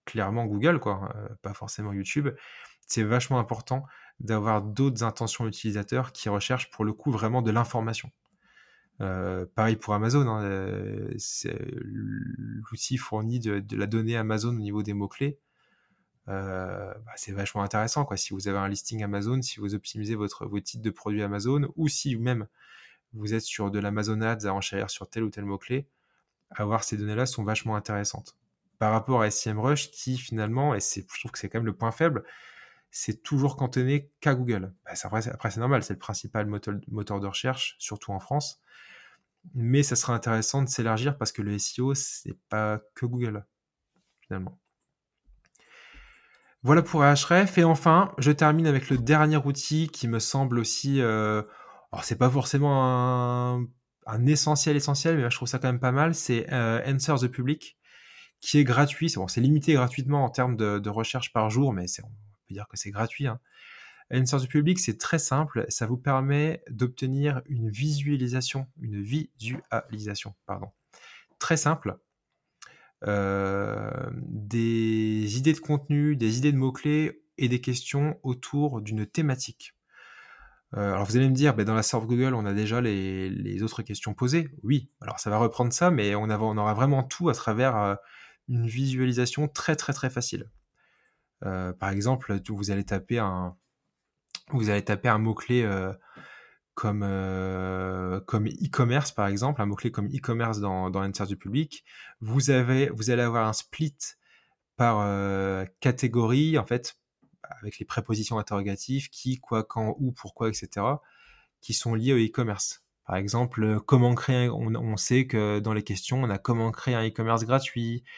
clairement 0.05 0.45
Google, 0.45 0.79
quoi, 0.79 1.13
pas 1.41 1.53
forcément 1.53 1.91
YouTube, 1.91 2.29
c'est 2.87 3.03
vachement 3.03 3.37
important 3.37 3.85
d'avoir 4.19 4.61
d'autres 4.61 5.03
intentions 5.03 5.47
utilisateurs 5.47 6.11
qui 6.11 6.29
recherchent 6.29 6.71
pour 6.71 6.85
le 6.85 6.93
coup 6.93 7.11
vraiment 7.11 7.41
de 7.41 7.51
l'information. 7.51 8.11
Euh, 9.01 9.45
pareil 9.55 9.75
pour 9.75 9.93
Amazon, 9.93 10.27
hein, 10.27 10.43
euh, 10.43 11.13
l'outil 11.83 12.97
fournit 12.97 13.39
de, 13.39 13.63
la 13.75 13.87
donnée 13.87 14.15
Amazon 14.15 14.49
au 14.49 14.59
niveau 14.59 14.83
des 14.83 14.93
mots-clés. 14.93 15.39
Bah, 16.27 16.95
c'est 17.15 17.33
vachement 17.33 17.61
intéressant. 17.61 18.03
Quoi. 18.05 18.17
Si 18.17 18.33
vous 18.33 18.47
avez 18.47 18.57
un 18.57 18.67
listing 18.67 19.03
Amazon, 19.03 19.41
si 19.41 19.59
vous 19.59 19.75
optimisez 19.75 20.15
votre, 20.15 20.47
vos 20.47 20.59
titres 20.59 20.81
de 20.81 20.89
produits 20.89 21.21
Amazon, 21.21 21.71
ou 21.75 21.87
si 21.87 22.15
même 22.15 22.47
vous 23.13 23.33
êtes 23.33 23.43
sur 23.43 23.71
de 23.71 23.79
l'Amazon 23.79 24.21
Ads 24.21 24.45
à 24.47 24.53
enchérir 24.53 24.89
sur 24.89 25.09
tel 25.09 25.23
ou 25.23 25.29
tel 25.29 25.45
mot-clé, 25.45 25.87
avoir 26.49 26.83
ces 26.83 26.97
données-là 26.97 27.25
sont 27.25 27.43
vachement 27.43 27.75
intéressantes. 27.75 28.37
Par 28.79 28.91
rapport 28.91 29.21
à 29.21 29.31
SEMrush, 29.31 29.91
qui 29.91 30.17
finalement, 30.17 30.75
et 30.75 30.79
je 30.79 31.19
trouve 31.19 31.31
que 31.31 31.39
c'est 31.39 31.49
quand 31.49 31.59
même 31.59 31.65
le 31.65 31.75
point 31.75 31.91
faible, 31.91 32.23
c'est 32.97 33.23
toujours 33.23 33.57
cantonné 33.57 34.09
qu'à 34.21 34.35
Google. 34.35 34.73
Bah, 34.85 34.93
après, 35.03 35.21
c'est 35.51 35.59
normal, 35.59 35.83
c'est 35.83 35.93
le 35.93 35.99
principal 35.99 36.47
moteur, 36.47 37.19
de 37.19 37.27
recherche, 37.27 37.75
surtout 37.77 38.13
en 38.13 38.21
France. 38.21 38.61
Mais 39.53 39.83
ça 39.83 39.97
serait 39.97 40.13
intéressant 40.13 40.63
de 40.63 40.69
s'élargir 40.69 41.17
parce 41.17 41.33
que 41.33 41.41
le 41.41 41.59
SEO, 41.59 41.93
c'est 41.93 42.37
pas 42.47 42.79
que 42.95 43.05
Google, 43.05 43.45
finalement. 44.21 44.57
Voilà 46.63 46.81
pour 46.83 47.03
Ahref. 47.03 47.57
Et 47.57 47.65
enfin, 47.65 48.13
je 48.17 48.31
termine 48.31 48.65
avec 48.65 48.89
le 48.89 48.97
dernier 48.97 49.37
outil 49.37 49.89
qui 49.89 50.07
me 50.07 50.19
semble 50.19 50.57
aussi 50.57 51.01
euh, 51.01 51.43
alors 51.91 52.05
c'est 52.05 52.17
pas 52.17 52.29
forcément 52.29 53.67
un, 54.07 54.25
essentiel 54.25 54.77
essentiel, 54.77 55.17
mais 55.17 55.29
je 55.29 55.35
trouve 55.35 55.49
ça 55.49 55.59
quand 55.59 55.67
même 55.67 55.81
pas 55.81 55.91
mal. 55.91 56.15
C'est 56.15 56.51
euh, 56.53 56.81
Answer 56.87 57.15
the 57.19 57.27
Public, 57.27 57.77
qui 58.39 58.57
est 58.57 58.63
gratuit. 58.63 59.09
C'est 59.09 59.19
c'est 59.27 59.41
limité 59.41 59.73
gratuitement 59.73 60.23
en 60.23 60.29
termes 60.29 60.55
de, 60.55 60.89
recherche 60.89 61.33
par 61.33 61.49
jour, 61.49 61.73
mais 61.73 61.87
on 62.01 62.09
peut 62.47 62.53
dire 62.53 62.67
que 62.67 62.77
c'est 62.77 62.91
gratuit. 62.91 63.27
Hein. 63.27 63.39
Answer 64.13 64.37
the 64.39 64.47
Public, 64.47 64.79
c'est 64.79 64.97
très 64.97 65.19
simple. 65.19 65.65
Ça 65.69 65.87
vous 65.87 65.97
permet 65.97 66.63
d'obtenir 66.69 67.41
une 67.47 67.69
visualisation, 67.69 68.67
une 68.79 69.01
visualisation, 69.01 70.35
pardon, 70.45 70.69
très 71.39 71.57
simple. 71.57 71.97
Euh, 73.03 73.91
des 74.13 75.37
idées 75.37 75.53
de 75.53 75.59
contenu, 75.59 76.15
des 76.15 76.37
idées 76.37 76.51
de 76.51 76.57
mots-clés 76.57 77.21
et 77.37 77.49
des 77.49 77.61
questions 77.61 78.19
autour 78.23 78.81
d'une 78.81 79.05
thématique. 79.05 79.75
Euh, 80.75 80.93
alors 80.93 81.05
vous 81.05 81.17
allez 81.17 81.29
me 81.29 81.35
dire, 81.35 81.55
ben, 81.55 81.65
dans 81.65 81.75
la 81.75 81.83
Surf 81.83 82.05
Google, 82.05 82.33
on 82.33 82.45
a 82.45 82.53
déjà 82.53 82.81
les, 82.81 83.63
autres 83.63 83.81
questions 83.81 84.13
posées. 84.13 84.49
Oui, 84.63 84.89
alors 85.01 85.19
ça 85.19 85.29
va 85.29 85.37
reprendre 85.37 85.73
ça, 85.73 85.91
mais 85.91 86.15
on, 86.15 86.23
on 86.23 86.57
aura 86.57 86.73
vraiment 86.73 87.03
tout 87.03 87.29
à 87.29 87.33
travers 87.33 87.75
euh, 87.75 87.95
une 88.47 88.67
visualisation 88.67 89.47
très 89.47 89.75
très 89.75 89.93
très 89.93 90.09
facile. 90.09 90.49
Euh, 91.43 91.73
par 91.73 91.89
exemple, 91.89 92.39
vous 92.49 92.71
allez 92.71 92.85
taper 92.85 93.19
un, 93.19 93.55
vous 94.51 94.69
allez 94.69 94.83
taper 94.83 95.09
un 95.09 95.17
mot-clé 95.17 95.67
comme 96.73 97.01
comme 98.25 98.47
e-commerce 98.47 99.11
par 99.11 99.27
exemple, 99.27 99.61
un 99.61 99.65
mot-clé 99.65 99.91
comme 99.91 100.07
e-commerce 100.07 100.59
dans, 100.59 100.89
dans 100.89 101.01
l'inter 101.01 101.25
du 101.25 101.37
public. 101.37 101.83
Vous 102.21 102.49
avez, 102.49 102.89
vous 102.89 103.09
allez 103.09 103.21
avoir 103.21 103.47
un 103.47 103.53
split 103.53 103.97
par 104.77 105.07
catégorie 105.79 106.57
en 106.57 106.65
fait 106.65 106.97
avec 107.61 107.79
les 107.79 107.85
prépositions 107.85 108.39
interrogatives, 108.39 109.09
qui, 109.09 109.39
quoi, 109.39 109.63
quand, 109.63 109.95
où, 109.99 110.11
pourquoi, 110.11 110.49
etc., 110.49 110.85
qui 111.61 111.73
sont 111.73 111.95
liées 111.95 112.13
au 112.13 112.17
e-commerce. 112.17 112.83
Par 113.05 113.17
exemple, 113.17 113.63
euh, 113.63 113.79
comment 113.79 114.15
créer, 114.15 114.49
on, 114.49 114.97
sait 114.97 115.27
que 115.27 115.59
dans 115.59 115.73
les 115.73 115.83
questions, 115.83 116.23
on 116.23 116.29
a 116.29 116.37
comment 116.37 116.71
créer 116.71 116.95
un 116.95 117.07
e-commerce 117.07 117.43
gratuit, 117.45 118.03
euh, 118.03 118.09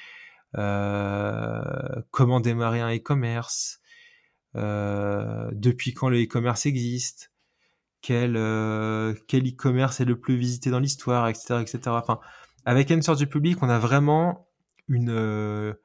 comment 0.53 2.39
démarrer 2.39 2.81
un 2.81 2.95
e-commerce, 2.95 3.79
euh, 4.55 5.49
depuis 5.53 5.93
quand 5.93 6.09
le 6.09 6.23
e-commerce 6.23 6.65
existe, 6.65 7.31
quel, 8.01 8.33
quel 9.27 9.47
e-commerce 9.47 9.99
est 9.99 10.05
le 10.05 10.19
plus 10.19 10.37
visité 10.37 10.69
dans 10.69 10.79
l'histoire, 10.79 11.27
etc., 11.27 11.59
etc. 11.61 11.79
Enfin, 11.87 12.19
avec 12.65 12.91
sorte 13.03 13.19
du 13.19 13.27
public, 13.27 13.61
on 13.61 13.69
a 13.69 13.79
vraiment 13.79 14.47
une, 14.87 15.75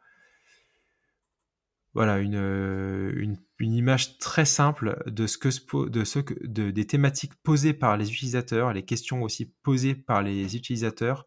voilà 1.94 2.18
une, 2.18 3.36
image 3.60 4.18
très 4.18 4.44
simple 4.44 5.02
de 5.06 5.26
ce 5.26 5.38
que 5.38 5.88
de 5.88 6.04
ce 6.04 6.18
que 6.18 6.34
de, 6.46 6.70
des 6.70 6.86
thématiques 6.86 7.34
posées 7.42 7.74
par 7.74 7.96
les 7.96 8.10
utilisateurs, 8.10 8.72
les 8.72 8.84
questions 8.84 9.22
aussi 9.22 9.46
posées 9.62 9.94
par 9.94 10.22
les 10.22 10.56
utilisateurs 10.56 11.26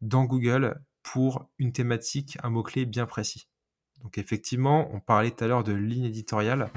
dans 0.00 0.24
Google 0.24 0.80
pour 1.06 1.48
une 1.58 1.72
thématique, 1.72 2.36
un 2.42 2.50
mot-clé 2.50 2.84
bien 2.84 3.06
précis. 3.06 3.48
Donc 4.02 4.18
effectivement, 4.18 4.92
on 4.92 4.98
parlait 4.98 5.30
tout 5.30 5.44
à 5.44 5.46
l'heure 5.46 5.62
de 5.62 5.72
ligne 5.72 6.04
éditoriale 6.04 6.68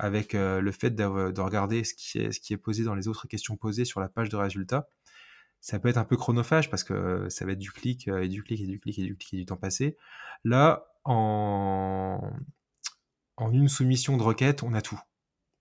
avec 0.00 0.34
euh, 0.34 0.60
le 0.60 0.72
fait 0.72 0.90
de, 0.90 1.04
regarder 1.40 1.84
ce 1.84 1.94
qui, 1.94 2.18
est, 2.18 2.56
posé 2.56 2.82
dans 2.82 2.96
les 2.96 3.06
autres 3.06 3.28
questions 3.28 3.56
posées 3.56 3.84
sur 3.84 4.00
la 4.00 4.08
page 4.08 4.28
de 4.28 4.36
résultats. 4.36 4.88
Ça 5.60 5.78
peut 5.78 5.88
être 5.88 5.98
un 5.98 6.04
peu 6.04 6.16
chronophage 6.16 6.68
parce 6.68 6.82
que 6.82 7.28
ça 7.28 7.44
va 7.46 7.52
être 7.52 7.60
du 7.60 7.70
clic 7.70 8.08
et 8.08 8.26
du 8.26 8.42
clic 8.42 8.60
et 8.60 8.66
du 8.66 8.80
clic 8.80 8.98
et 8.98 9.02
du 9.02 9.16
clic 9.16 9.34
et 9.34 9.36
du 9.36 9.46
temps 9.46 9.56
passé. 9.56 9.96
Là, 10.42 10.86
en, 11.04 12.32
une 13.52 13.68
soumission 13.68 14.16
de 14.16 14.22
requête, 14.24 14.64
on 14.64 14.74
a 14.74 14.82
tout. 14.82 15.00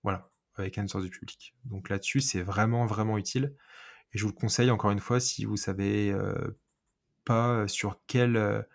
Voilà, 0.01 0.31
avec 0.55 0.77
une 0.77 0.87
source 0.87 1.03
du 1.03 1.11
public. 1.11 1.53
Donc 1.65 1.89
là-dessus, 1.89 2.21
c'est 2.21 2.41
vraiment, 2.41 2.87
vraiment 2.87 3.19
utile. 3.19 3.53
Et 4.13 4.17
je 4.17 4.23
vous 4.23 4.31
le 4.31 4.35
conseille 4.35 4.71
encore 4.71 4.89
une 4.89 4.99
fois 4.99 5.19
si 5.19 5.45
vous 5.45 5.57
savez 5.57 6.11
pas 7.25 7.67
sur 7.67 7.99
quelle, 8.07 8.65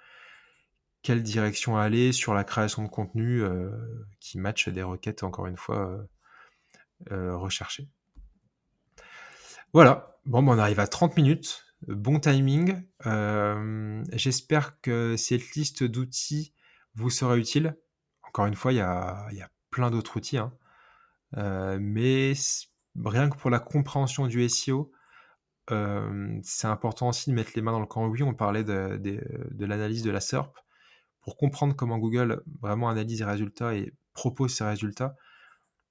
quelle 1.03 1.23
direction 1.23 1.77
aller 1.77 2.13
sur 2.13 2.35
la 2.35 2.45
création 2.45 2.83
de 2.83 2.89
contenu 2.89 3.43
qui 4.21 4.39
match 4.39 4.69
des 4.69 4.83
requêtes, 4.83 5.23
encore 5.23 5.47
une 5.47 5.57
fois, 5.57 6.07
recherchées. 7.11 7.89
Voilà, 9.73 10.17
bon, 10.27 10.43
ben, 10.43 10.53
on 10.53 10.59
arrive 10.59 10.81
à 10.81 10.87
30 10.87 11.17
minutes. 11.17 11.65
Bon 11.87 12.21
timing. 12.21 12.83
J'espère 14.13 14.81
que 14.81 15.17
cette 15.17 15.55
liste 15.55 15.85
d'outils 15.85 16.55
vous 16.95 17.11
sera 17.11 17.37
utile. 17.37 17.77
Encore 18.23 18.47
une 18.47 18.55
fois, 18.55 18.73
il 18.73 18.77
y 18.77 18.81
a, 18.81 19.27
y 19.33 19.43
a 19.43 19.51
plein 19.71 19.91
d'autres 19.91 20.17
outils. 20.17 20.39
Hein. 20.39 20.53
mais 21.81 22.33
rien 23.05 23.29
que 23.29 23.37
pour 23.37 23.51
la 23.51 23.59
compréhension 23.59 24.27
du 24.27 24.49
SEO, 24.49 24.93
c'est 25.69 26.67
important 26.67 27.09
aussi 27.09 27.31
de 27.31 27.35
mettre 27.35 27.53
les 27.55 27.63
mains 27.63 27.73
dans 27.73 27.81
le 27.81 27.87
cambouis. 27.87 28.23
On 28.23 28.35
parlait 28.35 28.65
de, 28.65 28.97
de, 28.99 29.67
l'analyse 29.67 30.03
de 30.03 30.11
la 30.11 30.21
SERP. 30.21 30.57
Pour 31.23 31.37
comprendre 31.37 31.75
comment 31.75 31.99
Google 31.99 32.43
vraiment 32.61 32.91
analyse 32.91 33.21
les 33.21 33.25
résultats 33.25 33.75
et 33.75 33.95
propose 34.13 34.55
ses 34.55 34.65
résultats, 34.65 35.17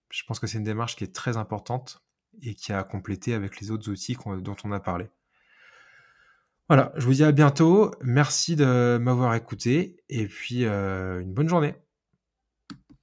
je 0.09 0.21
pense 0.27 0.39
que 0.39 0.45
c'est 0.45 0.59
une 0.59 0.63
démarche 0.63 0.95
qui 0.95 1.03
est 1.03 1.15
très 1.15 1.37
importante 1.37 2.03
et 2.41 2.53
qui 2.53 2.71
a 2.71 2.83
complété 2.83 3.33
avec 3.33 3.59
les 3.59 3.71
autres 3.71 3.89
outils 3.89 4.15
dont 4.41 4.55
on 4.63 4.71
a 4.71 4.79
parlé. 4.79 5.09
Voilà, 6.69 6.93
je 6.95 7.05
vous 7.05 7.13
dis 7.13 7.23
à 7.23 7.31
bientôt. 7.31 7.91
Merci 8.01 8.55
de 8.55 8.97
m'avoir 9.01 9.33
écouté 9.35 9.97
et 10.09 10.27
puis 10.27 10.65
une 10.65 11.33
bonne 11.33 11.49
journée. 11.49 11.75